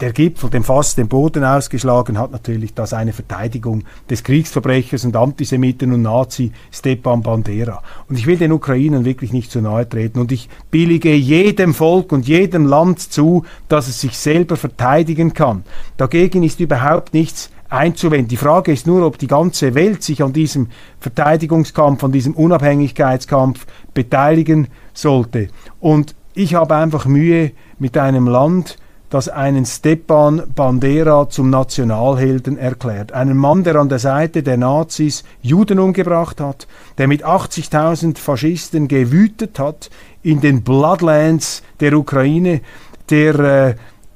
der 0.00 0.12
Gipfel 0.12 0.50
dem 0.50 0.64
fast 0.64 0.98
den 0.98 1.08
Boden 1.08 1.44
ausgeschlagen 1.44 2.18
hat 2.18 2.32
natürlich 2.32 2.74
das 2.74 2.92
eine 2.92 3.12
Verteidigung 3.12 3.84
des 4.10 4.24
Kriegsverbrechers 4.24 5.04
und 5.04 5.16
Antisemiten 5.16 5.92
und 5.92 6.02
Nazi 6.02 6.52
Stepan 6.72 7.22
Bandera. 7.22 7.82
Und 8.08 8.18
ich 8.18 8.26
will 8.26 8.36
den 8.36 8.52
Ukrainern 8.52 9.04
wirklich 9.04 9.32
nicht 9.32 9.50
zu 9.50 9.60
nahe 9.60 9.88
treten 9.88 10.18
und 10.18 10.32
ich 10.32 10.48
billige 10.70 11.14
jedem 11.14 11.74
Volk 11.74 12.12
und 12.12 12.26
jedem 12.26 12.66
Land 12.66 13.00
zu, 13.00 13.44
dass 13.68 13.88
es 13.88 14.00
sich 14.00 14.18
selber 14.18 14.56
verteidigen 14.56 15.32
kann. 15.32 15.64
Dagegen 15.96 16.42
ist 16.42 16.60
überhaupt 16.60 17.14
nichts 17.14 17.50
einzuwenden. 17.68 18.28
Die 18.28 18.36
Frage 18.36 18.72
ist 18.72 18.86
nur, 18.86 19.06
ob 19.06 19.18
die 19.18 19.26
ganze 19.26 19.74
Welt 19.74 20.02
sich 20.02 20.22
an 20.22 20.32
diesem 20.32 20.68
Verteidigungskampf, 21.00 22.02
an 22.04 22.12
diesem 22.12 22.34
Unabhängigkeitskampf 22.34 23.66
beteiligen 23.94 24.68
sollte. 24.92 25.48
Und 25.80 26.14
ich 26.34 26.54
habe 26.54 26.74
einfach 26.76 27.06
Mühe 27.06 27.52
mit 27.78 27.96
einem 27.96 28.26
Land, 28.26 28.76
das 29.14 29.28
einen 29.28 29.64
Stepan 29.64 30.42
Bandera 30.56 31.28
zum 31.30 31.48
Nationalhelden 31.48 32.58
erklärt. 32.58 33.12
Einen 33.12 33.36
Mann, 33.36 33.62
der 33.62 33.76
an 33.76 33.88
der 33.88 34.00
Seite 34.00 34.42
der 34.42 34.56
Nazis 34.56 35.22
Juden 35.40 35.78
umgebracht 35.78 36.40
hat, 36.40 36.66
der 36.98 37.06
mit 37.06 37.24
80.000 37.24 38.18
Faschisten 38.18 38.88
gewütet 38.88 39.60
hat 39.60 39.88
in 40.24 40.40
den 40.40 40.64
Bloodlands 40.64 41.62
der 41.78 41.96
Ukraine, 41.96 42.60
der 43.08 43.38
äh, 43.38 43.74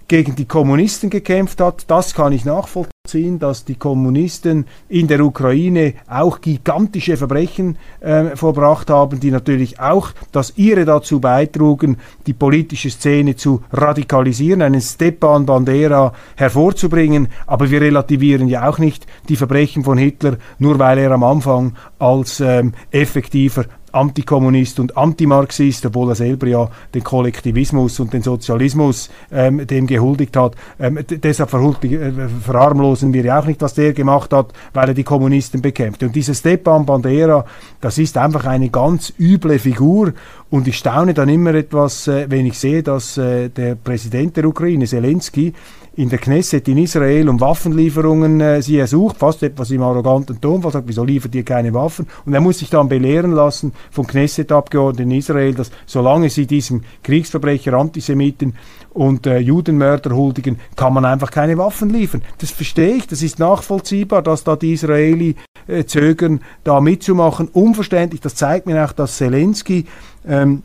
gegen 0.09 0.35
die 0.35 0.47
Kommunisten 0.47 1.11
gekämpft 1.11 1.61
hat. 1.61 1.85
Das 1.89 2.13
kann 2.13 2.33
ich 2.33 2.45
nachvollziehen 2.45 2.98
dass 3.38 3.64
die 3.64 3.77
Kommunisten 3.77 4.66
in 4.88 5.07
der 5.07 5.21
Ukraine 5.21 5.94
auch 6.09 6.40
gigantische 6.40 7.16
Verbrechen 7.16 7.79
äh, 8.01 8.37
vollbracht 8.37 8.90
haben, 8.90 9.18
die 9.21 9.31
natürlich 9.31 9.81
auch 9.81 10.11
das 10.33 10.53
ihre 10.57 10.85
dazu 10.85 11.21
beitrugen, 11.21 11.97
die 12.27 12.35
politische 12.35 12.90
Szene 12.90 13.37
zu 13.37 13.62
radikalisieren, 13.73 14.61
einen 14.61 14.81
Stepan 14.81 15.47
Bandera 15.47 16.12
hervorzubringen. 16.37 17.29
Aber 17.47 17.71
wir 17.71 17.81
relativieren 17.81 18.49
ja 18.49 18.68
auch 18.68 18.79
nicht 18.79 19.07
die 19.29 19.37
Verbrechen 19.37 19.85
von 19.85 19.97
Hitler, 19.97 20.37
nur 20.59 20.79
weil 20.79 20.99
er 20.99 21.12
am 21.12 21.25
Anfang 21.25 21.73
als 21.99 22.40
ähm, 22.40 22.73
effektiver 22.90 23.64
Antikommunist 23.92 24.81
und 24.81 24.96
Antimarxist, 24.96 25.87
obwohl 25.87 26.11
er 26.11 26.14
selber 26.14 26.46
ja 26.46 26.70
den 26.94 27.05
Kollektivismus 27.05 28.01
und 28.01 28.12
den 28.12 28.22
Sozialismus 28.22 29.11
ähm, 29.33 29.66
dem 29.66 29.87
gehuldigt 29.87 30.37
hat. 30.37 30.55
Ähm, 30.79 30.98
deshalb 31.09 31.53
äh, 31.55 32.29
verharmlosen 32.40 33.12
wir 33.12 33.24
ja 33.24 33.40
auch 33.40 33.46
nicht, 33.46 33.61
was 33.61 33.74
der 33.74 33.92
gemacht 33.92 34.33
hat, 34.33 34.53
weil 34.72 34.88
er 34.88 34.94
die 34.94 35.05
Kommunisten 35.05 35.62
bekämpfte. 35.62 36.07
Und 36.07 36.16
dieser 36.16 36.35
Stepan 36.35 36.87
Bandera, 36.87 37.44
das 37.81 37.98
ist 37.98 38.16
einfach 38.16 38.44
eine 38.46 38.70
ganz 38.70 39.12
üble 39.18 39.59
Figur 39.59 40.12
und 40.51 40.66
ich 40.66 40.79
staune 40.79 41.14
dann 41.14 41.29
immer 41.29 41.55
etwas, 41.55 42.09
äh, 42.09 42.27
wenn 42.29 42.46
ich 42.46 42.59
sehe, 42.59 42.83
dass 42.83 43.18
äh, 43.18 43.48
der 43.51 43.74
Präsident 43.74 44.37
der 44.37 44.46
Ukraine, 44.46 44.87
Zelensky, 44.87 45.53
in 45.99 46.09
der 46.09 46.21
Knesset 46.21 46.69
in 46.69 46.79
Israel 46.79 47.29
um 47.29 47.41
Waffenlieferungen 47.41 48.41
äh, 48.41 48.63
sie 48.63 48.79
ersucht, 48.79 49.17
fast 49.17 49.43
etwas 49.43 49.73
im 49.73 49.83
arroganten 49.83 50.41
Tonfall, 50.41 50.71
sagt, 50.71 50.87
wieso 50.87 51.03
liefert 51.03 51.35
ihr 51.35 51.43
keine 51.43 51.75
Waffen? 51.75 52.07
Und 52.25 52.35
er 52.35 52.41
muss 52.41 52.61
sich 52.61 52.71
dann 52.71 52.89
belehren 52.89 53.33
lassen 53.33 53.73
von 53.91 54.07
Knesset-Abgeordneten 54.07 55.11
in 55.11 55.19
Israel, 55.19 55.55
dass 55.55 55.73
solange 55.87 56.31
sie 56.31 56.47
diesem 56.47 56.83
Kriegsverbrecher, 57.03 57.73
Antisemiten 57.73 58.55
und 58.91 59.27
äh, 59.27 59.39
Judenmörder 59.39 60.15
huldigen, 60.15 60.61
kann 60.77 60.95
man 60.95 61.05
einfach 61.05 61.33
keine 61.33 61.59
Waffen 61.59 61.91
liefern. 61.91 62.23
Das 62.39 62.53
verstehe 62.53 62.95
ich, 62.95 63.09
das 63.09 63.23
ist 63.23 63.41
nachvollziehbar, 63.41 64.23
dass 64.23 64.45
da 64.45 64.55
die 64.55 64.75
Israeli 64.75 65.35
äh, 65.67 65.85
zögern, 65.85 66.43
da 66.63 66.81
mitzumachen. 66.81 67.49
Unverständlich, 67.49 68.21
das 68.21 68.37
zeigt 68.37 68.67
mir 68.67 68.85
auch, 68.85 68.93
dass 68.93 69.17
Zelensky 69.17 69.87
ähm, 70.25 70.63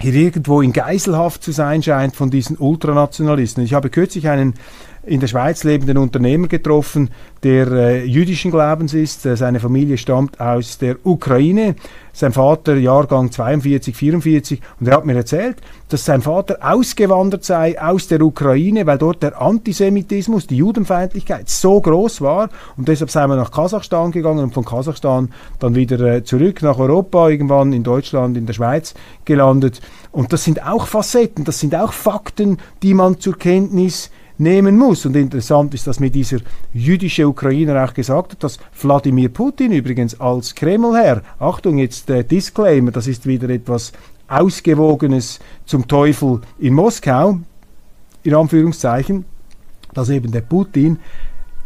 hier 0.00 0.14
irgendwo 0.14 0.62
in 0.62 0.72
Geiselhaft 0.72 1.42
zu 1.42 1.52
sein 1.52 1.82
scheint 1.82 2.16
von 2.16 2.30
diesen 2.30 2.56
Ultranationalisten. 2.56 3.62
Ich 3.62 3.74
habe 3.74 3.90
kürzlich 3.90 4.28
einen 4.28 4.54
in 5.02 5.20
der 5.20 5.28
Schweiz 5.28 5.64
lebenden 5.64 5.96
Unternehmer 5.96 6.46
getroffen, 6.46 7.10
der 7.42 7.68
äh, 7.68 8.04
jüdischen 8.04 8.50
Glaubens 8.50 8.92
ist. 8.92 9.24
Äh, 9.24 9.36
seine 9.36 9.58
Familie 9.58 9.96
stammt 9.96 10.38
aus 10.40 10.76
der 10.76 10.96
Ukraine. 11.04 11.74
Sein 12.12 12.32
Vater 12.32 12.76
Jahrgang 12.76 13.30
42, 13.30 13.96
44 13.96 14.60
und 14.78 14.88
er 14.88 14.96
hat 14.96 15.06
mir 15.06 15.14
erzählt, 15.14 15.56
dass 15.88 16.04
sein 16.04 16.20
Vater 16.20 16.58
ausgewandert 16.60 17.44
sei 17.44 17.80
aus 17.80 18.08
der 18.08 18.20
Ukraine, 18.20 18.84
weil 18.84 18.98
dort 18.98 19.22
der 19.22 19.40
Antisemitismus, 19.40 20.46
die 20.46 20.56
Judenfeindlichkeit 20.56 21.48
so 21.48 21.80
groß 21.80 22.20
war 22.20 22.50
und 22.76 22.88
deshalb 22.88 23.10
sei 23.10 23.26
man 23.26 23.38
nach 23.38 23.52
Kasachstan 23.52 24.10
gegangen 24.10 24.44
und 24.44 24.54
von 24.54 24.64
Kasachstan 24.64 25.32
dann 25.60 25.74
wieder 25.76 26.00
äh, 26.00 26.24
zurück 26.24 26.62
nach 26.62 26.78
Europa, 26.78 27.28
irgendwann 27.28 27.72
in 27.72 27.84
Deutschland, 27.84 28.36
in 28.36 28.44
der 28.44 28.54
Schweiz 28.54 28.94
gelandet. 29.24 29.80
Und 30.12 30.32
das 30.32 30.44
sind 30.44 30.66
auch 30.66 30.86
Facetten, 30.86 31.44
das 31.44 31.60
sind 31.60 31.74
auch 31.74 31.92
Fakten, 31.92 32.58
die 32.82 32.92
man 32.92 33.18
zur 33.18 33.38
Kenntnis 33.38 34.10
nehmen 34.40 34.76
muss. 34.76 35.06
Und 35.06 35.14
interessant 35.14 35.74
ist, 35.74 35.86
dass 35.86 36.00
mir 36.00 36.10
dieser 36.10 36.38
jüdische 36.72 37.28
Ukrainer 37.28 37.84
auch 37.84 37.94
gesagt 37.94 38.32
hat, 38.32 38.42
dass 38.42 38.58
Wladimir 38.80 39.28
Putin 39.28 39.72
übrigens 39.72 40.20
als 40.20 40.54
Kremlherr, 40.54 41.22
Achtung 41.38 41.78
jetzt 41.78 42.08
der 42.08 42.24
Disclaimer, 42.24 42.90
das 42.90 43.06
ist 43.06 43.26
wieder 43.26 43.48
etwas 43.50 43.92
Ausgewogenes 44.28 45.40
zum 45.66 45.86
Teufel 45.86 46.40
in 46.58 46.74
Moskau, 46.74 47.38
in 48.22 48.34
Anführungszeichen, 48.34 49.24
dass 49.92 50.08
eben 50.08 50.32
der 50.32 50.42
Putin 50.42 50.98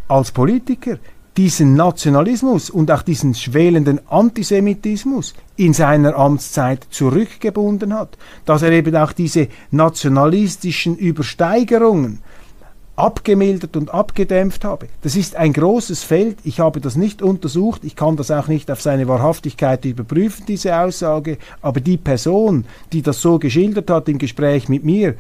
als 0.09 0.33
Politiker 0.33 0.99
diesen 1.37 1.75
Nationalismus 1.75 2.71
und 2.71 2.91
auch 2.91 3.03
diesen 3.03 3.35
schwelenden 3.35 4.01
Antisemitismus 4.09 5.35
in 5.57 5.73
seiner 5.73 6.15
Amtszeit 6.17 6.87
zurückgebunden 6.91 7.93
hat, 7.93 8.17
dass 8.45 8.63
er 8.63 8.71
eben 8.71 8.95
auch 8.97 9.13
diese 9.13 9.49
nationalistischen 9.71 10.97
Übersteigerungen 10.97 12.21
abgemildert 12.97 13.77
und 13.77 13.93
abgedämpft 13.93 14.65
habe. 14.65 14.87
Das 15.03 15.17
ist 15.17 15.37
ein 15.37 15.53
großes 15.53 16.05
Feld. 16.05 16.39
Ich 16.45 16.61
habe 16.61 16.81
das 16.81 16.97
nicht 16.97 17.23
untersucht. 17.23 17.83
Ich 17.85 17.97
kann 17.97 18.17
das 18.17 18.31
auch 18.31 18.47
nicht 18.47 18.71
auf 18.71 18.81
seine 18.81 19.09
Wahrhaftigkeit 19.09 19.85
überprüfen, 19.85 20.45
diese 20.47 20.77
Aussage. 20.79 21.39
Aber 21.61 21.81
die 21.81 21.97
Person, 21.97 22.65
die 22.93 23.03
das 23.03 23.21
so 23.21 23.39
geschildert 23.39 23.91
hat 23.91 24.09
im 24.09 24.19
Gespräch 24.19 24.69
mit 24.69 24.85
mir, 24.85 25.15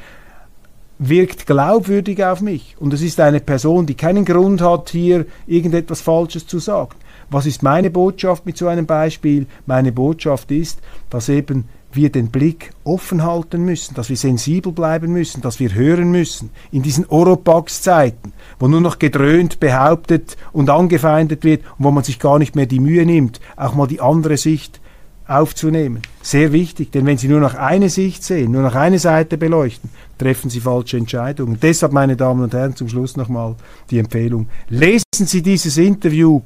wirkt 0.99 1.47
glaubwürdig 1.47 2.25
auf 2.25 2.41
mich. 2.41 2.77
Und 2.79 2.93
es 2.93 3.03
ist 3.03 3.19
eine 3.19 3.41
Person, 3.41 3.87
die 3.87 3.95
keinen 3.95 4.25
Grund 4.25 4.61
hat, 4.61 4.91
hier 4.91 5.27
irgendetwas 5.47 6.01
Falsches 6.01 6.47
zu 6.47 6.61
sagen. 6.61 6.95
Was 7.31 7.47
ist 7.47 7.63
meine 7.63 7.91
Botschaft 7.91 8.47
mit 8.47 8.57
so 8.57 8.69
einem 8.69 8.87
Beispiel? 8.87 9.47
Meine 9.67 9.91
Botschaft 9.91 10.51
ist, 10.53 10.81
dass 11.11 11.29
eben 11.29 11.69
wir 11.97 12.11
den 12.11 12.29
Blick 12.29 12.73
offen 12.85 13.23
halten 13.23 13.65
müssen, 13.65 13.95
dass 13.95 14.09
wir 14.09 14.17
sensibel 14.17 14.73
bleiben 14.73 15.13
müssen, 15.13 15.41
dass 15.41 15.61
wir 15.61 15.75
hören 15.75 16.11
müssen. 16.11 16.51
In 16.71 16.83
diesen 16.83 17.07
Oropax-Zeiten, 17.07 18.33
wo 18.59 18.69
nur 18.69 18.81
noch 18.81 18.99
gedröhnt, 18.99 19.61
behauptet 19.61 20.37
und 20.53 20.71
angefeindet 20.71 21.45
wird 21.45 21.63
und 21.79 21.85
wo 21.85 21.91
man 21.91 22.05
sich 22.05 22.19
gar 22.19 22.39
nicht 22.39 22.57
mehr 22.57 22.67
die 22.67 22.81
Mühe 22.81 23.07
nimmt, 23.07 23.41
auch 23.57 23.75
mal 23.75 23.87
die 23.87 24.01
andere 24.01 24.37
Sicht 24.37 24.81
aufzunehmen. 25.27 26.03
Sehr 26.23 26.53
wichtig, 26.53 26.91
denn 26.93 27.07
wenn 27.07 27.19
Sie 27.19 27.29
nur 27.29 27.41
noch 27.41 27.55
eine 27.55 27.89
Sicht 27.89 28.23
sehen, 28.23 28.53
nur 28.53 28.63
noch 28.63 28.75
eine 28.75 28.99
Seite 28.99 29.39
beleuchten, 29.39 29.91
treffen 30.19 30.51
Sie 30.51 30.61
falsche 30.61 30.99
Entscheidungen. 30.99 31.59
Deshalb, 31.61 31.93
meine 31.93 32.17
Damen 32.17 32.43
und 32.43 32.53
Herren, 32.53 32.77
zum 32.77 32.89
Schluss 32.89 33.17
nochmal 33.17 33.57
die 33.91 33.99
Empfehlung. 33.99 34.49
Lesen 34.69 35.05
Sie 35.13 35.43
dieses 35.43 35.77
Interview 35.79 36.43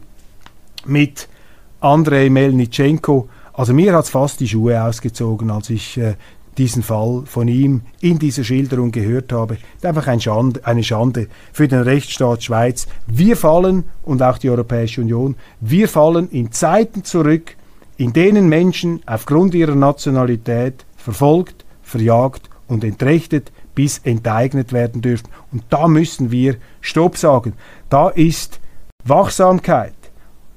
mit 0.86 1.28
Andrei 1.80 2.30
Melnitschenko, 2.30 3.28
also 3.58 3.74
mir 3.74 3.92
hat 3.92 4.04
es 4.04 4.10
fast 4.10 4.38
die 4.38 4.46
Schuhe 4.46 4.80
ausgezogen, 4.80 5.50
als 5.50 5.68
ich 5.68 5.98
äh, 5.98 6.14
diesen 6.58 6.84
Fall 6.84 7.24
von 7.26 7.48
ihm 7.48 7.82
in 8.00 8.20
dieser 8.20 8.44
Schilderung 8.44 8.92
gehört 8.92 9.32
habe. 9.32 9.56
Einfach 9.82 10.06
ein 10.06 10.20
Schande, 10.20 10.64
eine 10.64 10.84
Schande 10.84 11.26
für 11.52 11.66
den 11.66 11.80
Rechtsstaat 11.80 12.44
Schweiz. 12.44 12.86
Wir 13.08 13.36
fallen, 13.36 13.82
und 14.04 14.22
auch 14.22 14.38
die 14.38 14.48
Europäische 14.48 15.00
Union, 15.00 15.34
wir 15.60 15.88
fallen 15.88 16.30
in 16.30 16.52
Zeiten 16.52 17.02
zurück, 17.02 17.56
in 17.96 18.12
denen 18.12 18.48
Menschen 18.48 19.00
aufgrund 19.06 19.56
ihrer 19.56 19.74
Nationalität 19.74 20.86
verfolgt, 20.96 21.64
verjagt 21.82 22.48
und 22.68 22.84
entrechtet 22.84 23.50
bis 23.74 23.98
enteignet 23.98 24.72
werden 24.72 25.02
dürfen. 25.02 25.30
Und 25.50 25.64
da 25.68 25.88
müssen 25.88 26.30
wir 26.30 26.58
Stopp 26.80 27.16
sagen. 27.16 27.54
Da 27.90 28.08
ist 28.08 28.60
Wachsamkeit 29.04 29.94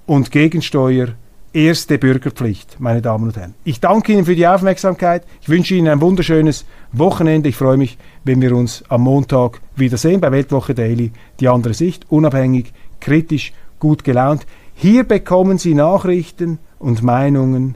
und 0.05 0.29
Gegensteuer 0.29 1.15
erste 1.53 1.97
Bürgerpflicht, 1.97 2.79
meine 2.79 3.01
Damen 3.01 3.25
und 3.25 3.37
Herren. 3.37 3.55
Ich 3.63 3.79
danke 3.79 4.13
Ihnen 4.13 4.25
für 4.25 4.35
die 4.35 4.47
Aufmerksamkeit. 4.47 5.23
Ich 5.41 5.49
wünsche 5.49 5.75
Ihnen 5.75 5.87
ein 5.87 6.01
wunderschönes 6.01 6.65
Wochenende. 6.91 7.49
Ich 7.49 7.55
freue 7.55 7.77
mich, 7.77 7.97
wenn 8.23 8.41
wir 8.41 8.55
uns 8.55 8.83
am 8.89 9.01
Montag 9.01 9.61
wiedersehen 9.75 10.21
bei 10.21 10.31
Weltwoche 10.31 10.73
Daily. 10.73 11.11
Die 11.39 11.47
andere 11.47 11.73
Sicht, 11.73 12.05
unabhängig, 12.09 12.73
kritisch, 12.99 13.53
gut 13.79 14.03
gelaunt. 14.03 14.45
Hier 14.75 15.03
bekommen 15.03 15.57
Sie 15.57 15.73
Nachrichten 15.73 16.59
und 16.79 17.03
Meinungen, 17.03 17.75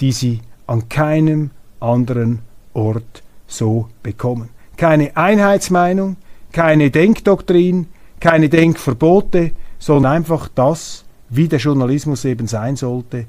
die 0.00 0.12
Sie 0.12 0.40
an 0.66 0.88
keinem 0.88 1.50
anderen 1.80 2.40
Ort 2.74 3.22
so 3.46 3.88
bekommen. 4.02 4.50
Keine 4.76 5.16
Einheitsmeinung, 5.16 6.16
keine 6.52 6.90
Denkdoktrin, 6.90 7.86
keine 8.20 8.48
Denkverbote, 8.48 9.52
sondern 9.78 10.12
einfach 10.12 10.48
das, 10.54 11.03
wie 11.30 11.48
der 11.48 11.58
Journalismus 11.58 12.24
eben 12.24 12.46
sein 12.46 12.76
sollte. 12.76 13.26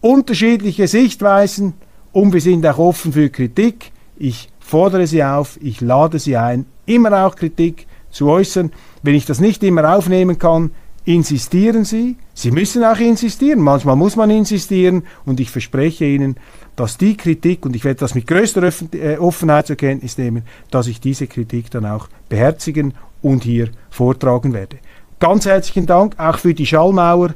Unterschiedliche 0.00 0.88
Sichtweisen 0.88 1.74
und 2.12 2.32
wir 2.32 2.40
sind 2.40 2.66
auch 2.66 2.78
offen 2.78 3.12
für 3.12 3.30
Kritik. 3.30 3.92
Ich 4.16 4.48
fordere 4.60 5.06
Sie 5.06 5.24
auf, 5.24 5.58
ich 5.60 5.80
lade 5.80 6.18
Sie 6.18 6.36
ein, 6.36 6.66
immer 6.86 7.24
auch 7.24 7.36
Kritik 7.36 7.86
zu 8.10 8.28
äußern. 8.28 8.72
Wenn 9.02 9.14
ich 9.14 9.26
das 9.26 9.40
nicht 9.40 9.62
immer 9.62 9.96
aufnehmen 9.96 10.38
kann, 10.38 10.70
insistieren 11.04 11.84
Sie. 11.84 12.16
Sie 12.34 12.50
müssen 12.50 12.84
auch 12.84 12.98
insistieren. 12.98 13.60
Manchmal 13.60 13.96
muss 13.96 14.16
man 14.16 14.30
insistieren. 14.30 15.04
Und 15.24 15.40
ich 15.40 15.50
verspreche 15.50 16.04
Ihnen, 16.04 16.36
dass 16.76 16.96
die 16.96 17.16
Kritik, 17.16 17.66
und 17.66 17.74
ich 17.74 17.84
werde 17.84 18.00
das 18.00 18.14
mit 18.14 18.26
größter 18.26 18.70
äh, 18.92 19.16
Offenheit 19.18 19.66
zur 19.66 19.76
Kenntnis 19.76 20.16
nehmen, 20.18 20.44
dass 20.70 20.86
ich 20.86 21.00
diese 21.00 21.26
Kritik 21.26 21.70
dann 21.70 21.86
auch 21.86 22.08
beherzigen 22.28 22.94
und 23.20 23.44
hier 23.44 23.70
vortragen 23.90 24.52
werde. 24.52 24.78
Ganz 25.22 25.46
herzlichen 25.46 25.86
Dank 25.86 26.18
auch 26.18 26.36
für 26.38 26.52
die 26.52 26.66
Schallmauer. 26.66 27.34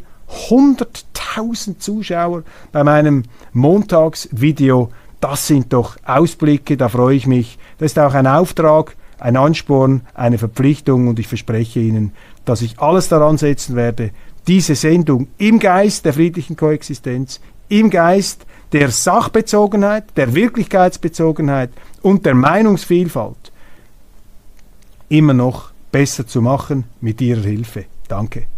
100.000 0.49 1.78
Zuschauer 1.78 2.43
bei 2.72 2.82
meinem 2.82 3.22
Montagsvideo. 3.53 4.91
Das 5.20 5.47
sind 5.47 5.72
doch 5.72 5.97
Ausblicke, 6.05 6.76
da 6.76 6.89
freue 6.89 7.14
ich 7.14 7.28
mich. 7.28 7.61
Das 7.78 7.93
ist 7.93 7.99
auch 8.01 8.14
ein 8.14 8.26
Auftrag, 8.26 8.97
ein 9.20 9.37
Ansporn, 9.37 10.01
eine 10.14 10.37
Verpflichtung 10.37 11.07
und 11.07 11.20
ich 11.20 11.28
verspreche 11.28 11.78
Ihnen, 11.78 12.11
dass 12.45 12.61
ich 12.61 12.80
alles 12.80 13.09
daran 13.09 13.39
setzen 13.39 13.76
werde, 13.76 14.11
diese 14.49 14.74
Sendung 14.74 15.28
im 15.39 15.61
Geist 15.61 16.07
der 16.07 16.14
friedlichen 16.14 16.57
Koexistenz, 16.57 17.41
im 17.68 17.91
Geist 17.91 18.47
der 18.72 18.91
Sachbezogenheit, 18.91 20.07
der 20.16 20.34
Wirklichkeitsbezogenheit 20.34 21.70
und 22.03 22.26
der 22.26 22.34
Meinungsvielfalt 22.34 23.53
immer 25.09 25.34
noch 25.34 25.70
besser 25.91 26.26
zu 26.26 26.43
machen 26.43 26.84
mit 27.01 27.20
Ihrer 27.20 27.43
Hilfe. 27.43 27.87
Danke. 28.09 28.49